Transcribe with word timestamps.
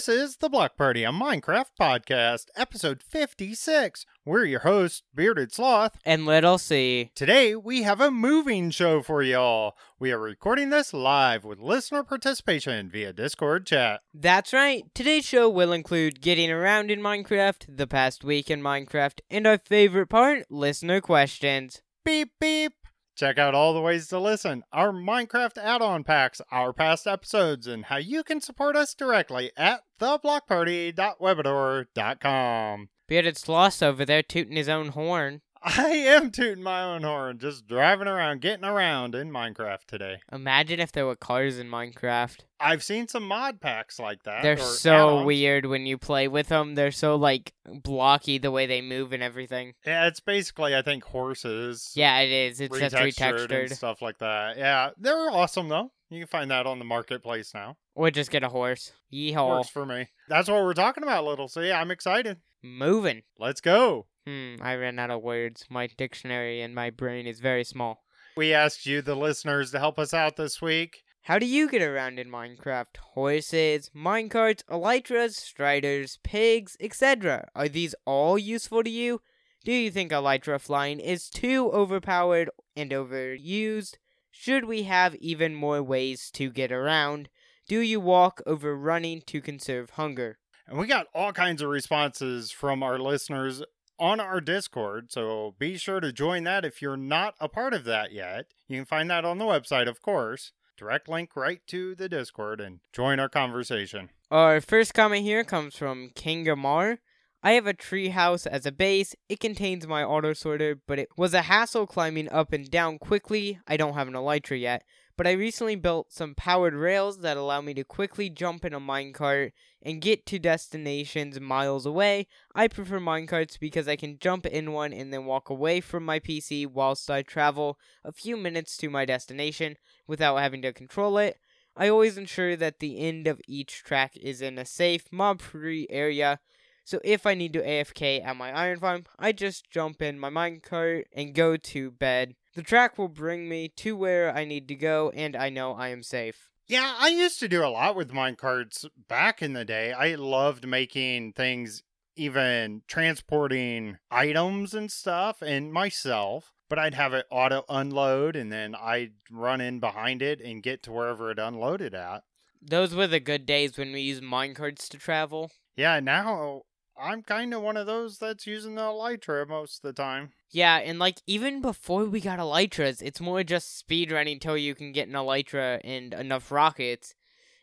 This 0.00 0.08
is 0.08 0.36
The 0.38 0.48
Block 0.48 0.78
Party, 0.78 1.04
a 1.04 1.10
Minecraft 1.10 1.72
podcast, 1.78 2.46
episode 2.56 3.02
56. 3.02 4.06
We're 4.24 4.46
your 4.46 4.60
hosts, 4.60 5.02
Bearded 5.14 5.52
Sloth. 5.52 5.98
and 6.06 6.24
Little 6.24 6.56
C. 6.56 7.10
Today, 7.14 7.54
we 7.54 7.82
have 7.82 8.00
a 8.00 8.10
moving 8.10 8.70
show 8.70 9.02
for 9.02 9.22
y'all. 9.22 9.76
We 9.98 10.10
are 10.10 10.18
recording 10.18 10.70
this 10.70 10.94
live 10.94 11.44
with 11.44 11.58
listener 11.58 12.02
participation 12.02 12.88
via 12.88 13.12
Discord 13.12 13.66
chat. 13.66 14.00
That's 14.14 14.54
right. 14.54 14.84
Today's 14.94 15.26
show 15.26 15.50
will 15.50 15.70
include 15.70 16.22
getting 16.22 16.50
around 16.50 16.90
in 16.90 17.00
Minecraft, 17.00 17.76
the 17.76 17.86
past 17.86 18.24
week 18.24 18.50
in 18.50 18.62
Minecraft, 18.62 19.20
and 19.28 19.46
our 19.46 19.58
favorite 19.58 20.08
part, 20.08 20.50
listener 20.50 21.02
questions. 21.02 21.82
Beep, 22.06 22.30
beep. 22.40 22.72
Check 23.20 23.36
out 23.36 23.54
all 23.54 23.74
the 23.74 23.82
ways 23.82 24.08
to 24.08 24.18
listen, 24.18 24.64
our 24.72 24.92
Minecraft 24.92 25.58
add 25.58 25.82
on 25.82 26.04
packs, 26.04 26.40
our 26.50 26.72
past 26.72 27.06
episodes, 27.06 27.66
and 27.66 27.84
how 27.84 27.98
you 27.98 28.22
can 28.22 28.40
support 28.40 28.76
us 28.76 28.94
directly 28.94 29.50
at 29.58 29.82
theblockparty.webador.com. 30.00 32.88
Bearded 33.06 33.36
Sloth 33.36 33.82
over 33.82 34.06
there 34.06 34.22
tooting 34.22 34.56
his 34.56 34.70
own 34.70 34.88
horn. 34.88 35.42
I 35.62 35.88
am 35.90 36.30
tooting 36.30 36.62
my 36.62 36.82
own 36.82 37.02
horn, 37.02 37.38
just 37.38 37.66
driving 37.66 38.08
around, 38.08 38.40
getting 38.40 38.64
around 38.64 39.14
in 39.14 39.30
Minecraft 39.30 39.84
today. 39.86 40.20
Imagine 40.32 40.80
if 40.80 40.90
there 40.92 41.04
were 41.04 41.16
cars 41.16 41.58
in 41.58 41.68
Minecraft. 41.68 42.38
I've 42.58 42.82
seen 42.82 43.08
some 43.08 43.28
mod 43.28 43.60
packs 43.60 43.98
like 43.98 44.22
that. 44.22 44.42
They're 44.42 44.56
so 44.56 44.92
add-ons. 44.92 45.26
weird 45.26 45.66
when 45.66 45.84
you 45.84 45.98
play 45.98 46.28
with 46.28 46.48
them. 46.48 46.74
They're 46.76 46.90
so, 46.90 47.16
like, 47.16 47.52
blocky 47.66 48.38
the 48.38 48.50
way 48.50 48.66
they 48.66 48.80
move 48.80 49.12
and 49.12 49.22
everything. 49.22 49.74
Yeah, 49.84 50.06
it's 50.06 50.20
basically 50.20 50.74
I 50.74 50.82
think 50.82 51.04
horses. 51.04 51.92
Yeah, 51.94 52.18
it 52.20 52.30
is. 52.30 52.60
It's 52.60 52.78
just 52.78 52.94
retextured 52.94 53.52
and 53.52 53.72
stuff 53.72 54.00
like 54.00 54.18
that. 54.18 54.56
Yeah, 54.56 54.90
they're 54.98 55.30
awesome 55.30 55.68
though. 55.68 55.92
You 56.08 56.20
can 56.20 56.28
find 56.28 56.50
that 56.50 56.66
on 56.66 56.78
the 56.78 56.84
marketplace 56.84 57.54
now. 57.54 57.76
Or 57.94 58.10
just 58.10 58.30
get 58.30 58.42
a 58.42 58.48
horse. 58.48 58.92
Yeehaw. 59.12 59.58
Works 59.58 59.68
for 59.68 59.86
me. 59.86 60.08
That's 60.28 60.48
what 60.48 60.62
we're 60.64 60.74
talking 60.74 61.04
about, 61.04 61.24
little. 61.24 61.48
So 61.48 61.60
yeah, 61.60 61.80
I'm 61.80 61.90
excited. 61.90 62.38
Moving. 62.62 63.22
Let's 63.38 63.60
go. 63.60 64.06
Hmm, 64.30 64.62
I 64.62 64.76
ran 64.76 65.00
out 65.00 65.10
of 65.10 65.22
words. 65.22 65.66
My 65.68 65.88
dictionary 65.88 66.60
and 66.60 66.72
my 66.72 66.90
brain 66.90 67.26
is 67.26 67.40
very 67.40 67.64
small. 67.64 68.04
We 68.36 68.54
asked 68.54 68.86
you, 68.86 69.02
the 69.02 69.16
listeners, 69.16 69.72
to 69.72 69.80
help 69.80 69.98
us 69.98 70.14
out 70.14 70.36
this 70.36 70.62
week. 70.62 71.02
How 71.22 71.40
do 71.40 71.46
you 71.46 71.68
get 71.68 71.82
around 71.82 72.20
in 72.20 72.30
Minecraft? 72.30 72.96
Horses, 73.14 73.90
minecarts, 73.92 74.62
elytras, 74.70 75.34
striders, 75.34 76.20
pigs, 76.22 76.76
etc. 76.78 77.48
Are 77.56 77.68
these 77.68 77.96
all 78.04 78.38
useful 78.38 78.84
to 78.84 78.90
you? 78.90 79.20
Do 79.64 79.72
you 79.72 79.90
think 79.90 80.12
elytra 80.12 80.60
flying 80.60 81.00
is 81.00 81.28
too 81.28 81.68
overpowered 81.72 82.50
and 82.76 82.92
overused? 82.92 83.96
Should 84.30 84.66
we 84.66 84.84
have 84.84 85.16
even 85.16 85.56
more 85.56 85.82
ways 85.82 86.30
to 86.34 86.50
get 86.50 86.70
around? 86.70 87.30
Do 87.66 87.80
you 87.80 87.98
walk 87.98 88.42
over 88.46 88.76
running 88.76 89.22
to 89.22 89.40
conserve 89.40 89.90
hunger? 89.90 90.38
And 90.68 90.78
we 90.78 90.86
got 90.86 91.08
all 91.12 91.32
kinds 91.32 91.62
of 91.62 91.68
responses 91.68 92.52
from 92.52 92.84
our 92.84 92.96
listeners 92.96 93.64
on 94.00 94.18
our 94.18 94.40
Discord. 94.40 95.12
So 95.12 95.54
be 95.58 95.76
sure 95.76 96.00
to 96.00 96.12
join 96.12 96.44
that 96.44 96.64
if 96.64 96.82
you're 96.82 96.96
not 96.96 97.34
a 97.38 97.48
part 97.48 97.74
of 97.74 97.84
that 97.84 98.12
yet. 98.12 98.46
You 98.66 98.78
can 98.78 98.86
find 98.86 99.10
that 99.10 99.24
on 99.24 99.38
the 99.38 99.44
website, 99.44 99.88
of 99.88 100.02
course. 100.02 100.52
Direct 100.76 101.08
link 101.08 101.36
right 101.36 101.60
to 101.66 101.94
the 101.94 102.08
Discord 102.08 102.60
and 102.60 102.80
join 102.92 103.20
our 103.20 103.28
conversation. 103.28 104.08
Our 104.30 104.60
first 104.62 104.94
comment 104.94 105.22
here 105.22 105.44
comes 105.44 105.76
from 105.76 106.10
Kangamar. 106.14 106.98
I 107.42 107.52
have 107.52 107.66
a 107.66 107.74
tree 107.74 108.08
house 108.08 108.46
as 108.46 108.66
a 108.66 108.72
base. 108.72 109.14
It 109.28 109.40
contains 109.40 109.86
my 109.86 110.02
auto 110.02 110.32
sorter, 110.32 110.80
but 110.86 110.98
it 110.98 111.08
was 111.16 111.34
a 111.34 111.42
hassle 111.42 111.86
climbing 111.86 112.28
up 112.30 112.52
and 112.52 112.70
down 112.70 112.98
quickly. 112.98 113.58
I 113.66 113.76
don't 113.76 113.94
have 113.94 114.08
an 114.08 114.14
elytra 114.14 114.60
yet, 114.60 114.84
but 115.20 115.26
I 115.26 115.32
recently 115.32 115.76
built 115.76 116.14
some 116.14 116.34
powered 116.34 116.72
rails 116.72 117.18
that 117.18 117.36
allow 117.36 117.60
me 117.60 117.74
to 117.74 117.84
quickly 117.84 118.30
jump 118.30 118.64
in 118.64 118.72
a 118.72 118.80
minecart 118.80 119.52
and 119.82 120.00
get 120.00 120.24
to 120.24 120.38
destinations 120.38 121.38
miles 121.38 121.84
away. 121.84 122.26
I 122.54 122.68
prefer 122.68 122.98
minecarts 122.98 123.60
because 123.60 123.86
I 123.86 123.96
can 123.96 124.18
jump 124.18 124.46
in 124.46 124.72
one 124.72 124.94
and 124.94 125.12
then 125.12 125.26
walk 125.26 125.50
away 125.50 125.82
from 125.82 126.06
my 126.06 126.20
PC 126.20 126.66
whilst 126.66 127.10
I 127.10 127.20
travel 127.20 127.78
a 128.02 128.12
few 128.12 128.38
minutes 128.38 128.78
to 128.78 128.88
my 128.88 129.04
destination 129.04 129.76
without 130.06 130.36
having 130.36 130.62
to 130.62 130.72
control 130.72 131.18
it. 131.18 131.36
I 131.76 131.90
always 131.90 132.16
ensure 132.16 132.56
that 132.56 132.78
the 132.78 132.98
end 132.98 133.26
of 133.26 133.42
each 133.46 133.84
track 133.84 134.16
is 134.16 134.40
in 134.40 134.56
a 134.56 134.64
safe, 134.64 135.12
mob 135.12 135.42
free 135.42 135.86
area. 135.90 136.40
So 136.86 136.98
if 137.04 137.26
I 137.26 137.34
need 137.34 137.52
to 137.52 137.62
AFK 137.62 138.24
at 138.24 138.38
my 138.38 138.58
iron 138.58 138.78
farm, 138.78 139.04
I 139.18 139.32
just 139.32 139.70
jump 139.70 140.00
in 140.00 140.18
my 140.18 140.30
minecart 140.30 141.02
and 141.12 141.34
go 141.34 141.58
to 141.58 141.90
bed. 141.90 142.36
The 142.54 142.62
track 142.62 142.98
will 142.98 143.08
bring 143.08 143.48
me 143.48 143.68
to 143.76 143.96
where 143.96 144.34
I 144.34 144.44
need 144.44 144.66
to 144.68 144.74
go, 144.74 145.10
and 145.14 145.36
I 145.36 145.50
know 145.50 145.74
I 145.74 145.88
am 145.88 146.02
safe. 146.02 146.50
Yeah, 146.66 146.94
I 146.98 147.08
used 147.08 147.38
to 147.40 147.48
do 147.48 147.64
a 147.64 147.68
lot 147.68 147.96
with 147.96 148.12
minecarts 148.12 148.86
back 149.08 149.40
in 149.40 149.52
the 149.52 149.64
day. 149.64 149.92
I 149.92 150.14
loved 150.16 150.66
making 150.66 151.32
things, 151.34 151.82
even 152.16 152.82
transporting 152.88 153.98
items 154.10 154.74
and 154.74 154.90
stuff, 154.90 155.42
and 155.42 155.72
myself. 155.72 156.52
But 156.68 156.78
I'd 156.78 156.94
have 156.94 157.14
it 157.14 157.26
auto 157.30 157.64
unload, 157.68 158.36
and 158.36 158.52
then 158.52 158.74
I'd 158.74 159.14
run 159.30 159.60
in 159.60 159.80
behind 159.80 160.22
it 160.22 160.40
and 160.40 160.62
get 160.62 160.82
to 160.84 160.92
wherever 160.92 161.30
it 161.30 161.38
unloaded 161.38 161.94
at. 161.94 162.22
Those 162.62 162.94
were 162.94 163.06
the 163.06 163.20
good 163.20 163.46
days 163.46 163.78
when 163.78 163.92
we 163.92 164.00
used 164.00 164.22
minecarts 164.22 164.88
to 164.88 164.98
travel. 164.98 165.50
Yeah, 165.76 165.98
now 166.00 166.62
I'm 167.00 167.22
kind 167.22 167.54
of 167.54 167.62
one 167.62 167.76
of 167.76 167.86
those 167.86 168.18
that's 168.18 168.46
using 168.46 168.74
the 168.74 168.82
Elytra 168.82 169.48
most 169.48 169.84
of 169.84 169.88
the 169.88 170.00
time. 170.00 170.30
Yeah, 170.50 170.78
and 170.78 170.98
like 170.98 171.20
even 171.26 171.60
before 171.60 172.04
we 172.06 172.20
got 172.20 172.40
elytras, 172.40 173.02
it's 173.02 173.20
more 173.20 173.44
just 173.44 173.78
speed 173.78 174.10
running 174.10 174.40
till 174.40 174.56
you 174.56 174.74
can 174.74 174.90
get 174.92 175.06
an 175.08 175.14
elytra 175.14 175.80
and 175.84 176.12
enough 176.12 176.50
rockets 176.50 177.14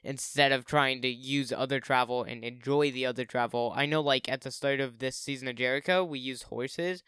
instead 0.04 0.54
of 0.54 0.66
trying 0.66 1.02
to 1.02 1.10
use 1.10 1.52
other 1.52 1.82
travel 1.82 2.24
and 2.24 2.46
enjoy 2.46 2.92
the 2.92 3.06
other 3.06 3.26
travel. 3.26 3.74
I 3.76 3.86
know 3.86 4.00
like 4.02 4.30
at 4.30 4.42
the 4.42 4.52
start 4.52 4.80
of 4.80 5.00
this 5.00 5.18
season 5.18 5.50
of 5.50 5.56
Jericho, 5.56 6.04
we 6.06 6.20
used 6.20 6.44
horses, 6.44 7.04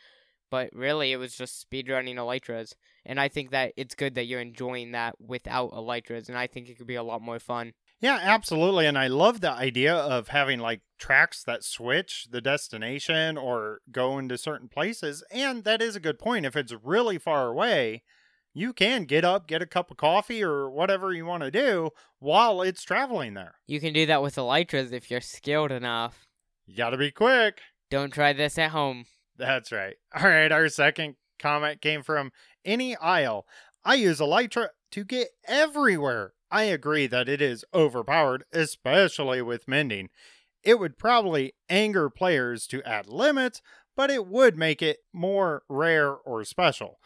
but 0.51 0.69
really 0.73 1.13
it 1.13 1.17
was 1.17 1.35
just 1.35 1.61
speed 1.61 1.89
running 1.89 2.17
elytras. 2.17 2.75
And 3.05 3.17
I 3.17 3.29
think 3.29 3.51
that 3.51 3.71
it's 3.77 3.95
good 3.95 4.15
that 4.15 4.25
you're 4.25 4.41
enjoying 4.41 4.91
that 4.91 5.15
without 5.21 5.71
elytras, 5.71 6.27
and 6.27 6.37
I 6.37 6.47
think 6.47 6.67
it 6.67 6.77
could 6.77 6.87
be 6.87 6.95
a 6.95 7.03
lot 7.03 7.21
more 7.21 7.39
fun. 7.39 7.73
Yeah, 8.01 8.19
absolutely. 8.21 8.85
And 8.85 8.97
I 8.97 9.07
love 9.07 9.41
the 9.41 9.51
idea 9.51 9.93
of 9.93 10.29
having 10.29 10.59
like 10.59 10.81
tracks 10.97 11.43
that 11.43 11.63
switch 11.63 12.27
the 12.31 12.41
destination 12.41 13.37
or 13.37 13.81
go 13.91 14.17
into 14.17 14.37
certain 14.37 14.69
places. 14.69 15.23
And 15.31 15.63
that 15.65 15.81
is 15.81 15.95
a 15.95 15.99
good 15.99 16.17
point. 16.17 16.45
If 16.45 16.55
it's 16.55 16.73
really 16.83 17.17
far 17.17 17.47
away, 17.47 18.03
you 18.53 18.71
can 18.73 19.03
get 19.03 19.25
up, 19.25 19.47
get 19.47 19.61
a 19.61 19.67
cup 19.67 19.91
of 19.91 19.97
coffee 19.97 20.43
or 20.43 20.69
whatever 20.69 21.13
you 21.13 21.25
want 21.25 21.43
to 21.43 21.51
do 21.51 21.89
while 22.19 22.61
it's 22.61 22.83
traveling 22.83 23.33
there. 23.33 23.55
You 23.67 23.79
can 23.79 23.93
do 23.93 24.05
that 24.05 24.21
with 24.21 24.37
elytras 24.37 24.91
if 24.93 25.11
you're 25.11 25.21
skilled 25.21 25.71
enough. 25.71 26.25
You 26.65 26.77
got 26.77 26.91
to 26.91 26.97
be 26.97 27.11
quick. 27.11 27.59
Don't 27.89 28.13
try 28.13 28.33
this 28.33 28.57
at 28.57 28.71
home. 28.71 29.05
That's 29.37 29.71
right. 29.71 29.95
All 30.15 30.23
right. 30.23 30.51
Our 30.51 30.69
second 30.69 31.15
comment 31.37 31.81
came 31.81 32.03
from 32.03 32.31
Any 32.63 32.95
Isle. 32.95 33.45
I 33.83 33.95
use 33.95 34.19
Elytra 34.19 34.69
to 34.91 35.03
get 35.03 35.29
everywhere. 35.47 36.33
I 36.51 36.63
agree 36.63 37.07
that 37.07 37.29
it 37.29 37.41
is 37.41 37.65
overpowered, 37.73 38.43
especially 38.51 39.41
with 39.41 39.67
mending. 39.67 40.09
It 40.63 40.79
would 40.79 40.97
probably 40.97 41.53
anger 41.69 42.09
players 42.09 42.67
to 42.67 42.83
add 42.83 43.07
limits, 43.07 43.61
but 43.95 44.09
it 44.09 44.27
would 44.27 44.57
make 44.57 44.81
it 44.81 44.99
more 45.13 45.63
rare 45.69 46.13
or 46.13 46.43
special. 46.43 46.99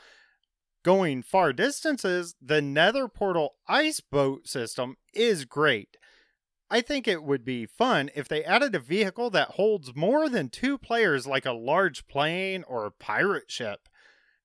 Going 0.83 1.23
far 1.23 1.53
distances, 1.53 2.35
the 2.41 2.61
Nether 2.61 3.07
Portal 3.07 3.55
ice 3.67 4.01
boat 4.01 4.47
system 4.47 4.97
is 5.13 5.45
great. 5.45 5.97
I 6.69 6.81
think 6.81 7.07
it 7.07 7.23
would 7.23 7.45
be 7.45 7.65
fun 7.65 8.09
if 8.15 8.27
they 8.27 8.43
added 8.43 8.73
a 8.75 8.79
vehicle 8.79 9.29
that 9.29 9.51
holds 9.51 9.95
more 9.95 10.27
than 10.27 10.49
two 10.49 10.77
players, 10.77 11.27
like 11.27 11.45
a 11.45 11.51
large 11.51 12.07
plane 12.07 12.63
or 12.67 12.85
a 12.85 12.91
pirate 12.91 13.49
ship. 13.49 13.87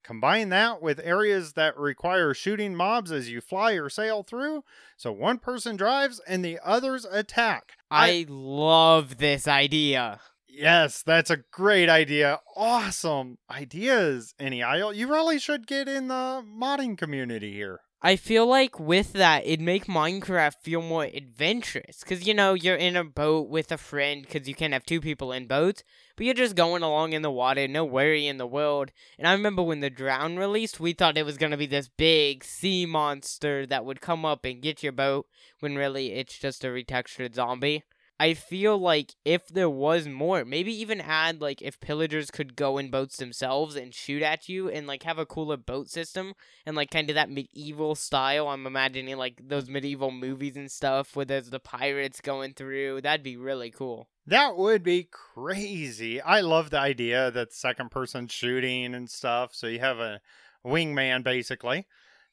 Combine 0.05 0.49
that 0.49 0.81
with 0.81 1.01
areas 1.03 1.53
that 1.53 1.77
require 1.77 2.33
shooting 2.33 2.75
mobs 2.75 3.13
as 3.13 3.31
you 3.31 3.41
fly 3.41 3.73
or 3.73 3.91
sail 3.91 4.23
through, 4.23 4.65
so 4.97 5.13
one 5.13 5.39
person 5.39 5.77
drives 5.77 6.21
and 6.27 6.45
the 6.45 6.59
others 6.65 7.05
attack. 7.05 7.73
I 7.91 8.25
love 8.29 9.19
this 9.19 9.47
idea. 9.47 10.21
Yes, 10.49 11.03
that's 11.03 11.31
a 11.31 11.45
great 11.53 11.89
idea. 11.89 12.41
Awesome 12.57 13.39
ideas, 13.51 14.35
Any 14.41 14.63
Isle. 14.63 14.93
You 14.93 15.09
really 15.09 15.39
should 15.39 15.67
get 15.67 15.89
in 15.89 16.09
the 16.09 16.43
modding 16.45 16.97
community 16.97 17.53
here. 17.53 17.81
I 18.01 18.15
feel 18.15 18.47
like 18.47 18.79
with 18.79 19.13
that, 19.15 19.45
it'd 19.45 19.61
make 19.61 19.87
Minecraft 19.87 20.55
feel 20.63 20.83
more 20.83 21.05
adventurous. 21.05 21.99
Because, 22.01 22.29
you 22.29 22.33
know, 22.33 22.55
you're 22.55 22.77
in 22.77 22.95
a 22.97 23.03
boat 23.03 23.49
with 23.49 23.73
a 23.73 23.77
friend, 23.77 24.23
because 24.23 24.49
you 24.49 24.55
can't 24.55 24.73
have 24.73 24.85
two 24.85 25.01
people 25.01 25.33
in 25.33 25.49
boats, 25.49 25.83
but 26.17 26.25
you're 26.25 26.35
just 26.35 26.55
going 26.55 26.85
along 26.85 27.13
in 27.13 27.23
the 27.23 27.31
water, 27.31 27.67
no 27.67 27.85
worry 27.85 28.29
in 28.29 28.39
the 28.39 28.47
world. 28.47 28.93
And 29.19 29.27
I 29.27 29.33
remember 29.33 29.65
when 29.65 29.81
the 29.81 29.91
Drown 29.91 30.37
released, 30.37 30.79
we 30.79 30.93
thought 30.93 31.19
it 31.19 31.27
was 31.27 31.39
going 31.39 31.51
to 31.51 31.57
be 31.57 31.67
this 31.67 31.89
big 31.89 32.45
sea 32.45 32.87
monster 32.87 33.67
that 33.67 33.85
would 33.85 34.01
come 34.01 34.25
up 34.25 34.45
and 34.45 34.63
get 34.63 34.81
your 34.81 34.93
boat, 34.93 35.27
when 35.59 35.75
really 35.75 36.13
it's 36.13 36.39
just 36.39 36.65
a 36.65 36.69
retextured 36.69 37.35
zombie. 37.35 37.83
I 38.21 38.35
feel 38.35 38.77
like 38.77 39.15
if 39.25 39.47
there 39.47 39.71
was 39.71 40.09
more, 40.09 40.45
maybe 40.45 40.73
even 40.73 41.01
add 41.01 41.41
like 41.41 41.63
if 41.63 41.79
pillagers 41.79 42.33
could 42.33 42.57
go 42.57 42.77
in 42.77 42.91
boats 42.91 43.17
themselves 43.17 43.77
and 43.77 43.95
shoot 43.95 44.23
at 44.23 44.49
you 44.49 44.69
and 44.69 44.89
like 44.89 45.05
have 45.05 45.19
a 45.19 45.27
cooler 45.27 45.57
boat 45.57 45.89
system 45.89 46.35
and 46.67 46.75
like 46.75 46.91
kind 46.91 47.09
of 47.11 47.15
that 47.15 47.31
medieval 47.31 47.95
style. 47.95 48.49
I'm 48.49 48.67
imagining 48.67 49.17
like 49.19 49.41
those 49.47 49.69
medieval 49.69 50.11
movies 50.11 50.57
and 50.57 50.71
stuff 50.71 51.15
where 51.15 51.27
there's 51.27 51.51
the 51.51 51.61
pirates 51.61 52.21
going 52.21 52.55
through. 52.55 53.03
That'd 53.03 53.23
be 53.23 53.37
really 53.37 53.71
cool. 53.71 54.09
That 54.27 54.57
would 54.57 54.83
be 54.83 55.09
crazy. 55.11 56.21
I 56.21 56.41
love 56.41 56.71
the 56.71 56.81
idea 56.81 57.31
that 57.31 57.53
second 57.53 57.93
person 57.93 58.27
shooting 58.27 58.95
and 58.95 59.09
stuff. 59.09 59.55
So 59.55 59.69
you 59.69 59.79
have 59.79 60.01
a 60.01 60.21
wingman 60.67 61.23
basically. 61.23 61.87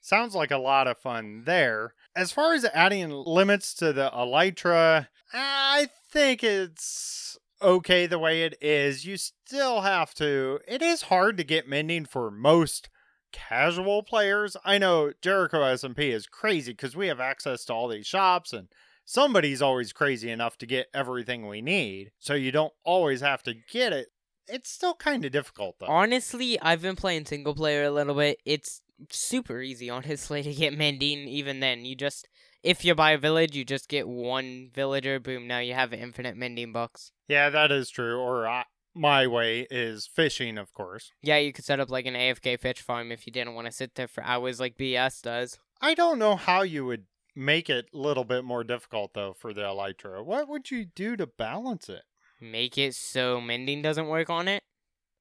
Sounds 0.06 0.36
like 0.36 0.52
a 0.52 0.60
lot 0.60 0.88
of 0.88 1.00
fun 1.00 1.46
there. 1.48 1.96
As 2.16 2.32
far 2.32 2.54
as 2.54 2.64
adding 2.64 3.10
limits 3.10 3.74
to 3.74 3.92
the 3.92 4.12
Elytra, 4.14 5.08
I 5.34 5.90
think 6.12 6.44
it's 6.44 7.40
okay 7.60 8.06
the 8.06 8.20
way 8.20 8.44
it 8.44 8.56
is. 8.62 9.06
You 9.06 9.18
still 9.18 9.82
have 9.82 10.14
to. 10.14 10.60
It 10.68 10.84
is 10.84 11.02
hard 11.02 11.38
to 11.38 11.44
get 11.44 11.68
mending 11.68 12.06
for 12.06 12.30
most 12.30 12.88
casual 13.32 14.04
players. 14.04 14.56
I 14.64 14.78
know 14.78 15.12
Jericho 15.24 15.62
SMP 15.62 16.14
is 16.14 16.28
crazy 16.28 16.74
because 16.74 16.96
we 16.96 17.08
have 17.08 17.20
access 17.20 17.66
to 17.66 17.74
all 17.74 17.88
these 17.88 18.06
shops 18.06 18.54
and 18.54 18.68
somebody's 19.06 19.64
always 19.64 19.92
crazy 19.92 20.30
enough 20.30 20.56
to 20.60 20.68
get 20.68 20.86
everything 20.94 21.48
we 21.48 21.64
need. 21.64 22.12
So 22.20 22.36
you 22.36 22.52
don't 22.52 22.74
always 22.84 23.22
have 23.22 23.42
to 23.42 23.56
get 23.56 23.92
it. 23.92 24.10
It's 24.48 24.70
still 24.70 24.94
kind 24.94 25.26
of 25.26 25.32
difficult 25.32 25.78
though. 25.80 25.88
Honestly, 25.88 26.60
I've 26.62 26.82
been 26.82 26.96
playing 26.96 27.26
single 27.26 27.56
player 27.56 27.84
a 27.84 27.92
little 27.92 28.16
bit. 28.16 28.40
It's 28.46 28.82
super 29.10 29.62
easy, 29.62 29.90
honestly, 29.90 30.44
to 30.44 30.54
get 30.54 30.78
mending. 30.78 31.28
Even 31.28 31.60
then, 31.60 31.86
you 31.86 31.96
just 31.96 32.28
if 32.64 32.84
you 32.84 32.96
buy 32.96 33.12
a 33.12 33.18
village, 33.18 33.56
you 33.56 33.64
just 33.64 33.90
get 33.90 34.08
one 34.08 34.70
villager. 34.74 35.20
Boom! 35.20 35.48
Now 35.48 35.60
you 35.60 35.74
have 35.74 35.94
infinite 35.94 36.36
mending 36.36 36.74
books. 36.74 37.12
Yeah, 37.28 37.50
that 37.50 37.72
is 37.72 37.90
true. 37.90 38.20
Or 38.20 38.48
uh, 38.48 38.64
my 38.94 39.28
way 39.28 39.68
is 39.70 40.08
fishing, 40.08 40.58
of 40.58 40.74
course. 40.74 41.12
Yeah, 41.22 41.38
you 41.38 41.54
could 41.54 41.66
set 41.66 41.80
up 41.80 41.90
like 41.90 42.06
an 42.06 42.14
AFK 42.14 42.60
fish 42.60 42.82
farm 42.82 43.12
if 43.12 43.28
you 43.28 43.34
didn't 43.34 43.54
want 43.54 43.68
to 43.68 43.72
sit 43.72 43.96
there 43.96 44.08
for 44.08 44.24
hours 44.24 44.60
like 44.60 44.78
BS 44.78 45.22
does. 45.22 45.60
I 45.82 45.94
don't 45.94 46.18
know 46.18 46.36
how 46.36 46.62
you 46.62 46.86
would 46.86 47.06
make 47.36 47.70
it 47.70 47.88
a 47.94 47.98
little 47.98 48.24
bit 48.24 48.44
more 48.44 48.64
difficult 48.64 49.14
though 49.14 49.34
for 49.34 49.54
the 49.54 49.62
Elytra. 49.62 50.24
What 50.24 50.48
would 50.48 50.72
you 50.72 50.86
do 50.86 51.18
to 51.18 51.28
balance 51.28 51.90
it? 51.90 52.04
Make 52.42 52.78
it 52.78 52.96
so 52.96 53.40
mending 53.40 53.82
doesn't 53.82 54.08
work 54.08 54.30
on 54.30 54.48
it. 54.48 54.64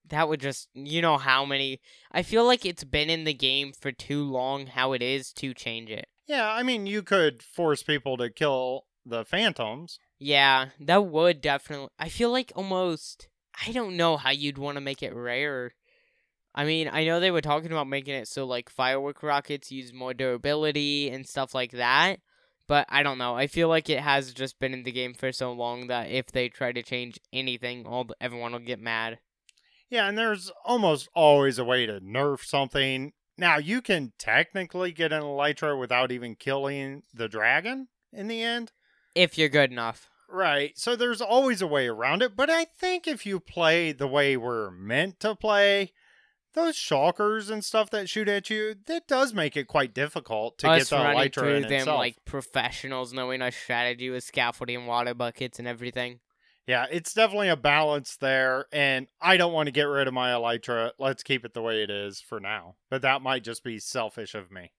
That 0.08 0.28
would 0.28 0.40
just, 0.40 0.69
you 0.75 1.00
know, 1.00 1.16
how 1.16 1.44
many. 1.44 1.81
I 2.12 2.22
feel 2.22 2.44
like 2.44 2.66
it's 2.66 2.84
been 2.84 3.08
in 3.08 3.25
the 3.25 3.32
game 3.32 3.72
for 3.72 3.90
too 3.93 4.25
long 4.25 4.66
how 4.66 4.93
it 4.93 5.02
is 5.02 5.32
to 5.34 5.55
change 5.55 5.90
it. 5.90 6.06
Yeah, 6.26 6.50
I 6.50 6.62
mean, 6.62 6.87
you 6.87 7.02
could 7.02 7.43
force 7.43 7.82
people 7.82 8.16
to 8.19 8.31
kill 8.31 8.84
the 9.06 9.25
phantoms. 9.25 9.99
Yeah, 10.19 10.69
that 10.81 11.06
would 11.06 11.40
definitely. 11.40 11.88
I 11.99 12.08
feel 12.08 12.31
like 12.31 12.52
almost. 12.55 13.28
I 13.66 13.70
don't 13.70 13.96
know 13.96 14.16
how 14.16 14.31
you'd 14.31 14.58
want 14.58 14.76
to 14.76 14.81
make 14.81 15.02
it 15.02 15.14
rare. 15.14 15.72
I 16.55 16.64
mean, 16.64 16.88
I 16.93 17.05
know 17.05 17.19
they 17.20 17.31
were 17.31 17.40
talking 17.40 17.72
about 17.72 17.88
making 17.88 18.14
it 18.14 18.28
so 18.28 18.44
like 18.44 18.69
firework 18.69 19.22
rockets 19.22 19.72
use 19.72 19.93
more 19.93 20.14
durability 20.14 21.08
and 21.11 21.26
stuff 21.26 21.55
like 21.55 21.72
that, 21.72 22.20
but 22.66 22.87
I 22.88 23.02
don't 23.02 23.19
know. 23.19 23.37
I 23.37 23.46
feel 23.46 23.69
like 23.69 23.90
it 23.90 24.00
has 24.00 24.32
just 24.32 24.58
been 24.58 24.72
in 24.72 24.84
the 24.84 24.93
game 24.93 25.14
for 25.14 25.32
so 25.32 25.52
long 25.52 25.87
that 25.88 26.11
if 26.11 26.26
they 26.26 26.49
try 26.49 26.72
to 26.72 26.82
change 26.82 27.19
anything, 27.32 27.87
all 27.87 28.06
everyone 28.20 28.52
will 28.52 28.61
get 28.61 28.81
mad. 28.81 29.19
Yeah, 29.90 30.08
and 30.08 30.16
there's 30.16 30.50
almost 30.64 31.08
always 31.14 31.58
a 31.58 31.64
way 31.64 31.87
to 31.87 32.00
nerf 32.00 32.40
something. 32.40 33.12
Now, 33.37 33.58
you 33.58 33.82
can 33.82 34.12
technically 34.19 34.93
get 34.93 35.12
an 35.12 35.22
Elytra 35.22 35.78
without 35.78 36.12
even 36.12 36.37
killing 36.37 37.02
the 37.12 37.28
dragon 37.28 37.88
in 38.12 38.28
the 38.28 38.43
end. 38.43 38.72
If 39.14 39.37
you're 39.37 39.49
good 39.49 39.70
enough. 39.70 40.08
Right. 40.28 40.72
So 40.76 40.96
there's 40.96 41.20
always 41.20 41.62
a 41.62 41.66
way 41.66 41.87
around 41.87 42.22
it, 42.22 42.34
but 42.34 42.50
I 42.50 42.64
think 42.64 43.06
if 43.06 43.26
you 43.26 43.38
play 43.38 43.93
the 43.93 44.08
way 44.08 44.37
we're 44.37 44.70
meant 44.70 45.20
to 45.20 45.37
play, 45.37 45.93
those 46.55 46.77
shulkers 46.77 47.51
and 47.51 47.65
stuff 47.65 47.91
that 47.91 48.09
shoot 48.09 48.29
at 48.29 48.49
you, 48.51 48.75
that 48.87 49.06
does 49.06 49.35
make 49.35 49.56
it 49.56 49.67
quite 49.67 49.93
difficult 49.95 50.59
to 50.59 50.71
Us 50.71 50.91
get 50.91 50.97
the 50.97 51.03
running 51.05 51.31
Elytra 51.31 51.35
through 51.35 51.61
them 51.62 51.73
itself. 51.73 51.99
like 51.99 52.25
professionals, 52.25 53.12
knowing 53.12 53.43
our 53.43 53.51
strategy 53.51 54.11
with 54.11 54.25
scaffolding, 54.25 54.87
water 54.87 55.15
buckets, 55.15 55.59
and 55.59 55.69
everything. 55.69 56.21
Yeah, 56.67 56.87
it's 56.91 57.12
definitely 57.12 57.51
a 57.51 57.56
balance 57.56 58.17
there, 58.17 58.67
and 58.73 59.06
I 59.21 59.37
don't 59.37 59.53
want 59.53 59.67
to 59.67 59.73
get 59.73 59.83
rid 59.83 60.09
of 60.09 60.15
my 60.15 60.31
Elytra. 60.31 60.93
Let's 60.99 61.23
keep 61.23 61.45
it 61.45 61.53
the 61.53 61.61
way 61.61 61.83
it 61.83 61.91
is 61.91 62.21
for 62.23 62.41
now. 62.41 62.77
But 62.89 63.03
that 63.03 63.21
might 63.21 63.45
just 63.45 63.62
be 63.62 63.79
selfish 63.79 64.35
of 64.35 64.50
me. 64.50 64.73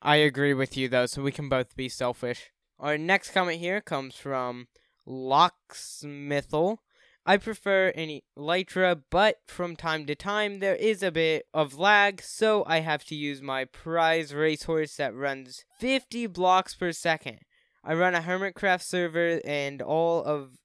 I 0.00 0.16
agree 0.16 0.54
with 0.54 0.76
you 0.76 0.88
though, 0.88 1.06
so 1.06 1.22
we 1.22 1.32
can 1.32 1.48
both 1.48 1.74
be 1.74 1.88
selfish. 1.88 2.50
Our 2.78 2.96
next 2.98 3.32
comment 3.32 3.58
here 3.58 3.80
comes 3.80 4.14
from 4.16 4.68
Locksmithel. 5.06 6.78
I 7.24 7.34
an 7.34 7.92
any 7.94 8.24
Elytra, 8.36 9.02
but 9.08 9.36
from 9.46 9.76
time 9.76 10.06
to 10.06 10.14
time 10.16 10.58
there 10.58 10.74
is 10.74 11.04
a 11.04 11.12
bit 11.12 11.46
of 11.54 11.78
lag, 11.78 12.20
so 12.20 12.64
I 12.66 12.80
have 12.80 13.04
to 13.06 13.14
use 13.14 13.40
my 13.40 13.64
prize 13.64 14.34
racehorse 14.34 14.96
that 14.96 15.14
runs 15.14 15.64
50 15.78 16.26
blocks 16.26 16.74
per 16.74 16.90
second. 16.90 17.38
I 17.84 17.94
run 17.94 18.16
a 18.16 18.20
Hermitcraft 18.20 18.82
server, 18.82 19.40
and 19.44 19.80
all 19.80 20.24
of 20.24 20.58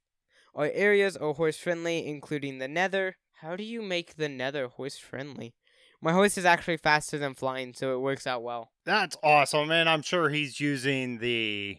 our 0.56 0.72
areas 0.74 1.16
are 1.16 1.34
horse 1.34 1.58
friendly, 1.58 2.08
including 2.08 2.58
the 2.58 2.68
Nether. 2.68 3.18
How 3.42 3.56
do 3.56 3.64
you 3.64 3.84
make 3.84 4.16
the 4.16 4.30
Nether 4.30 4.68
horse 4.68 4.98
friendly? 4.98 5.54
My 6.02 6.12
horse 6.12 6.40
is 6.40 6.46
actually 6.46 6.78
faster 6.78 7.20
than 7.20 7.36
flying, 7.36 7.76
so 7.76 7.94
it 7.94 8.02
works 8.02 8.26
out 8.26 8.42
well. 8.42 8.72
That's 8.84 9.16
awesome, 9.22 9.70
and 9.70 9.88
I'm 9.88 10.02
sure 10.02 10.30
he's 10.30 10.60
using 10.60 11.20
the 11.20 11.78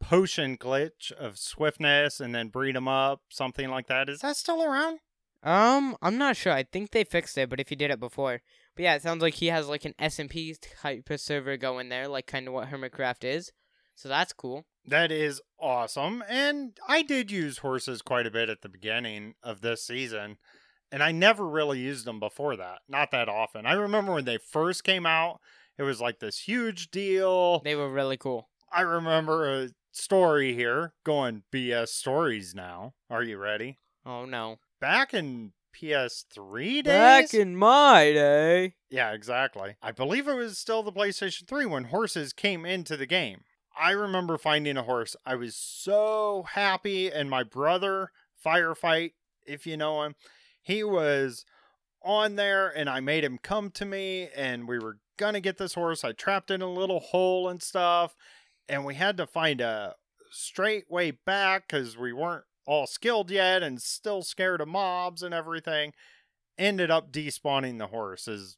potion 0.00 0.56
glitch 0.56 1.12
of 1.12 1.38
swiftness 1.38 2.20
and 2.20 2.34
then 2.34 2.48
breed 2.48 2.74
them 2.74 2.88
up, 2.88 3.22
something 3.28 3.68
like 3.70 3.86
that. 3.86 4.08
Is 4.08 4.20
that 4.20 4.36
still 4.36 4.62
around? 4.62 4.98
Um, 5.42 5.96
I'm 6.02 6.18
not 6.18 6.36
sure. 6.36 6.52
I 6.52 6.64
think 6.64 6.90
they 6.90 7.04
fixed 7.04 7.38
it, 7.38 7.48
but 7.48 7.60
if 7.60 7.70
you 7.70 7.76
did 7.76 7.90
it 7.90 8.00
before. 8.00 8.42
But 8.76 8.82
yeah, 8.82 8.94
it 8.94 9.02
sounds 9.02 9.22
like 9.22 9.34
he 9.34 9.46
has 9.46 9.68
like 9.68 9.84
an 9.84 9.94
SMP 10.00 10.56
type 10.82 11.08
of 11.08 11.20
server 11.20 11.56
going 11.56 11.88
there, 11.88 12.08
like 12.08 12.26
kind 12.26 12.46
of 12.46 12.54
what 12.54 12.68
Hermitcraft 12.68 13.24
is. 13.24 13.52
So 13.94 14.08
that's 14.08 14.32
cool. 14.32 14.64
That 14.86 15.12
is 15.12 15.40
awesome. 15.58 16.22
And 16.28 16.78
I 16.88 17.02
did 17.02 17.30
use 17.30 17.58
horses 17.58 18.02
quite 18.02 18.26
a 18.26 18.30
bit 18.30 18.48
at 18.48 18.62
the 18.62 18.68
beginning 18.68 19.34
of 19.42 19.60
this 19.60 19.84
season. 19.84 20.38
And 20.92 21.02
I 21.02 21.12
never 21.12 21.46
really 21.46 21.78
used 21.78 22.04
them 22.04 22.18
before 22.18 22.56
that. 22.56 22.80
Not 22.88 23.10
that 23.12 23.28
often. 23.28 23.66
I 23.66 23.74
remember 23.74 24.14
when 24.14 24.24
they 24.24 24.38
first 24.38 24.84
came 24.84 25.06
out, 25.06 25.40
it 25.78 25.82
was 25.82 26.00
like 26.00 26.18
this 26.18 26.38
huge 26.38 26.90
deal. 26.90 27.60
They 27.60 27.76
were 27.76 27.90
really 27.90 28.16
cool. 28.16 28.48
I 28.72 28.82
remember 28.82 29.62
a 29.62 29.68
story 29.92 30.54
here 30.54 30.94
going 31.04 31.42
BS 31.52 31.88
stories 31.88 32.54
now. 32.54 32.94
Are 33.08 33.22
you 33.22 33.38
ready? 33.38 33.78
Oh 34.04 34.24
no. 34.24 34.58
Back 34.80 35.12
in 35.14 35.52
PS3 35.74 36.82
days? 36.82 36.84
Back 36.84 37.34
in 37.34 37.56
my 37.56 38.12
day. 38.12 38.74
Yeah, 38.90 39.12
exactly. 39.12 39.76
I 39.82 39.92
believe 39.92 40.26
it 40.26 40.34
was 40.34 40.58
still 40.58 40.82
the 40.82 40.92
PlayStation 40.92 41.46
3 41.46 41.66
when 41.66 41.84
horses 41.84 42.32
came 42.32 42.64
into 42.64 42.96
the 42.96 43.06
game. 43.06 43.42
I 43.78 43.92
remember 43.92 44.36
finding 44.36 44.76
a 44.76 44.82
horse. 44.82 45.16
I 45.24 45.36
was 45.36 45.54
so 45.54 46.44
happy, 46.54 47.10
and 47.10 47.30
my 47.30 47.44
brother, 47.44 48.10
Firefight, 48.44 49.12
if 49.46 49.66
you 49.66 49.76
know 49.76 50.02
him, 50.02 50.16
he 50.60 50.82
was 50.82 51.44
on 52.02 52.36
there, 52.36 52.68
and 52.68 52.90
I 52.90 53.00
made 53.00 53.24
him 53.24 53.38
come 53.38 53.70
to 53.72 53.84
me, 53.84 54.28
and 54.34 54.66
we 54.66 54.78
were 54.78 54.98
gonna 55.16 55.40
get 55.40 55.58
this 55.58 55.74
horse. 55.74 56.02
I 56.02 56.12
trapped 56.12 56.50
in 56.50 56.62
a 56.62 56.70
little 56.70 57.00
hole 57.00 57.48
and 57.48 57.62
stuff, 57.62 58.16
and 58.68 58.84
we 58.84 58.94
had 58.94 59.16
to 59.16 59.26
find 59.26 59.60
a 59.60 59.94
straight 60.30 60.90
way 60.90 61.10
back 61.10 61.68
because 61.68 61.96
we 61.96 62.12
weren't 62.12 62.44
all 62.66 62.86
skilled 62.86 63.30
yet 63.30 63.62
and 63.62 63.82
still 63.82 64.22
scared 64.22 64.60
of 64.60 64.68
mobs 64.68 65.22
and 65.22 65.34
everything. 65.34 65.92
Ended 66.58 66.90
up 66.90 67.10
despawning 67.10 67.78
the 67.78 67.88
horse 67.88 68.28
is 68.28 68.56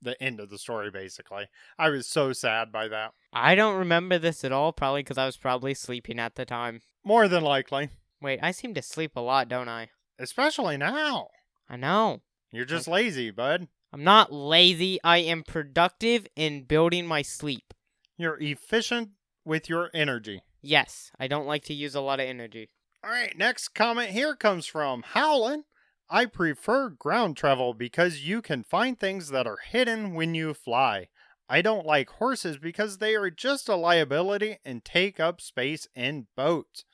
the 0.00 0.20
end 0.22 0.40
of 0.40 0.50
the 0.50 0.58
story 0.58 0.90
basically. 0.90 1.46
I 1.78 1.90
was 1.90 2.08
so 2.08 2.32
sad 2.32 2.72
by 2.72 2.88
that. 2.88 3.12
I 3.32 3.54
don't 3.54 3.78
remember 3.78 4.18
this 4.18 4.44
at 4.44 4.52
all, 4.52 4.72
probably 4.72 5.02
because 5.02 5.18
I 5.18 5.26
was 5.26 5.36
probably 5.36 5.74
sleeping 5.74 6.18
at 6.18 6.34
the 6.34 6.44
time. 6.44 6.80
More 7.04 7.28
than 7.28 7.44
likely. 7.44 7.90
Wait, 8.20 8.40
I 8.42 8.50
seem 8.50 8.74
to 8.74 8.82
sleep 8.82 9.12
a 9.16 9.20
lot, 9.20 9.48
don't 9.48 9.68
I? 9.68 9.90
Especially 10.18 10.76
now. 10.76 11.28
I 11.68 11.76
know. 11.76 12.22
You're 12.52 12.64
just 12.64 12.86
lazy, 12.86 13.30
bud. 13.30 13.68
I'm 13.92 14.04
not 14.04 14.32
lazy. 14.32 14.98
I 15.02 15.18
am 15.18 15.42
productive 15.42 16.26
in 16.36 16.64
building 16.64 17.06
my 17.06 17.22
sleep. 17.22 17.74
You're 18.16 18.38
efficient 18.40 19.10
with 19.44 19.68
your 19.68 19.90
energy. 19.92 20.42
Yes, 20.60 21.10
I 21.18 21.26
don't 21.26 21.46
like 21.46 21.64
to 21.64 21.74
use 21.74 21.94
a 21.94 22.00
lot 22.00 22.20
of 22.20 22.26
energy. 22.26 22.70
All 23.04 23.10
right, 23.10 23.36
next 23.36 23.68
comment 23.68 24.10
here 24.10 24.36
comes 24.36 24.66
from 24.66 25.02
Howlin. 25.02 25.64
I 26.08 26.26
prefer 26.26 26.90
ground 26.90 27.36
travel 27.36 27.74
because 27.74 28.26
you 28.26 28.42
can 28.42 28.62
find 28.62 28.98
things 28.98 29.30
that 29.30 29.46
are 29.46 29.58
hidden 29.64 30.14
when 30.14 30.34
you 30.34 30.54
fly. 30.54 31.08
I 31.48 31.62
don't 31.62 31.86
like 31.86 32.10
horses 32.10 32.58
because 32.58 32.98
they 32.98 33.14
are 33.14 33.30
just 33.30 33.68
a 33.68 33.76
liability 33.76 34.58
and 34.64 34.84
take 34.84 35.18
up 35.18 35.40
space 35.40 35.88
in 35.94 36.26
boats. 36.36 36.84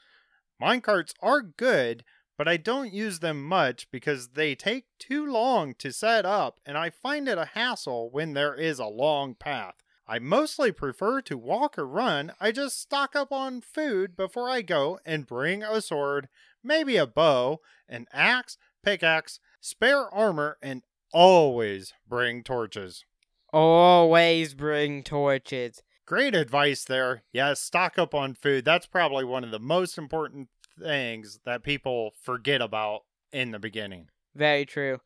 Minecarts 0.60 1.12
are 1.20 1.42
good, 1.42 2.04
but 2.36 2.48
I 2.48 2.56
don't 2.56 2.92
use 2.92 3.18
them 3.18 3.44
much 3.44 3.90
because 3.90 4.28
they 4.28 4.54
take 4.54 4.86
too 4.98 5.26
long 5.26 5.74
to 5.74 5.92
set 5.92 6.24
up 6.24 6.60
and 6.64 6.78
I 6.78 6.90
find 6.90 7.28
it 7.28 7.38
a 7.38 7.50
hassle 7.54 8.10
when 8.10 8.32
there 8.32 8.54
is 8.54 8.78
a 8.78 8.86
long 8.86 9.34
path. 9.34 9.74
I 10.10 10.18
mostly 10.18 10.72
prefer 10.72 11.20
to 11.22 11.36
walk 11.36 11.78
or 11.78 11.86
run. 11.86 12.32
I 12.40 12.50
just 12.50 12.80
stock 12.80 13.14
up 13.14 13.30
on 13.30 13.60
food 13.60 14.16
before 14.16 14.48
I 14.48 14.62
go 14.62 14.98
and 15.04 15.26
bring 15.26 15.62
a 15.62 15.82
sword, 15.82 16.28
maybe 16.64 16.96
a 16.96 17.06
bow, 17.06 17.60
an 17.90 18.06
axe, 18.10 18.56
pickaxe, 18.82 19.38
spare 19.60 20.08
armor, 20.08 20.56
and 20.62 20.82
always 21.12 21.92
bring 22.08 22.42
torches. 22.42 23.04
Always 23.52 24.54
bring 24.54 25.02
torches. 25.02 25.82
Great 26.06 26.34
advice 26.34 26.84
there. 26.84 27.24
Yes, 27.30 27.60
stock 27.60 27.98
up 27.98 28.14
on 28.14 28.32
food. 28.32 28.64
That's 28.64 28.86
probably 28.86 29.24
one 29.24 29.44
of 29.44 29.50
the 29.50 29.58
most 29.58 29.98
important 29.98 30.48
things 30.80 31.40
that 31.44 31.62
people 31.62 32.12
forget 32.22 32.62
about 32.62 33.00
in 33.30 33.50
the 33.50 33.58
beginning. 33.58 34.08
Very 34.34 34.64
true. 34.64 35.00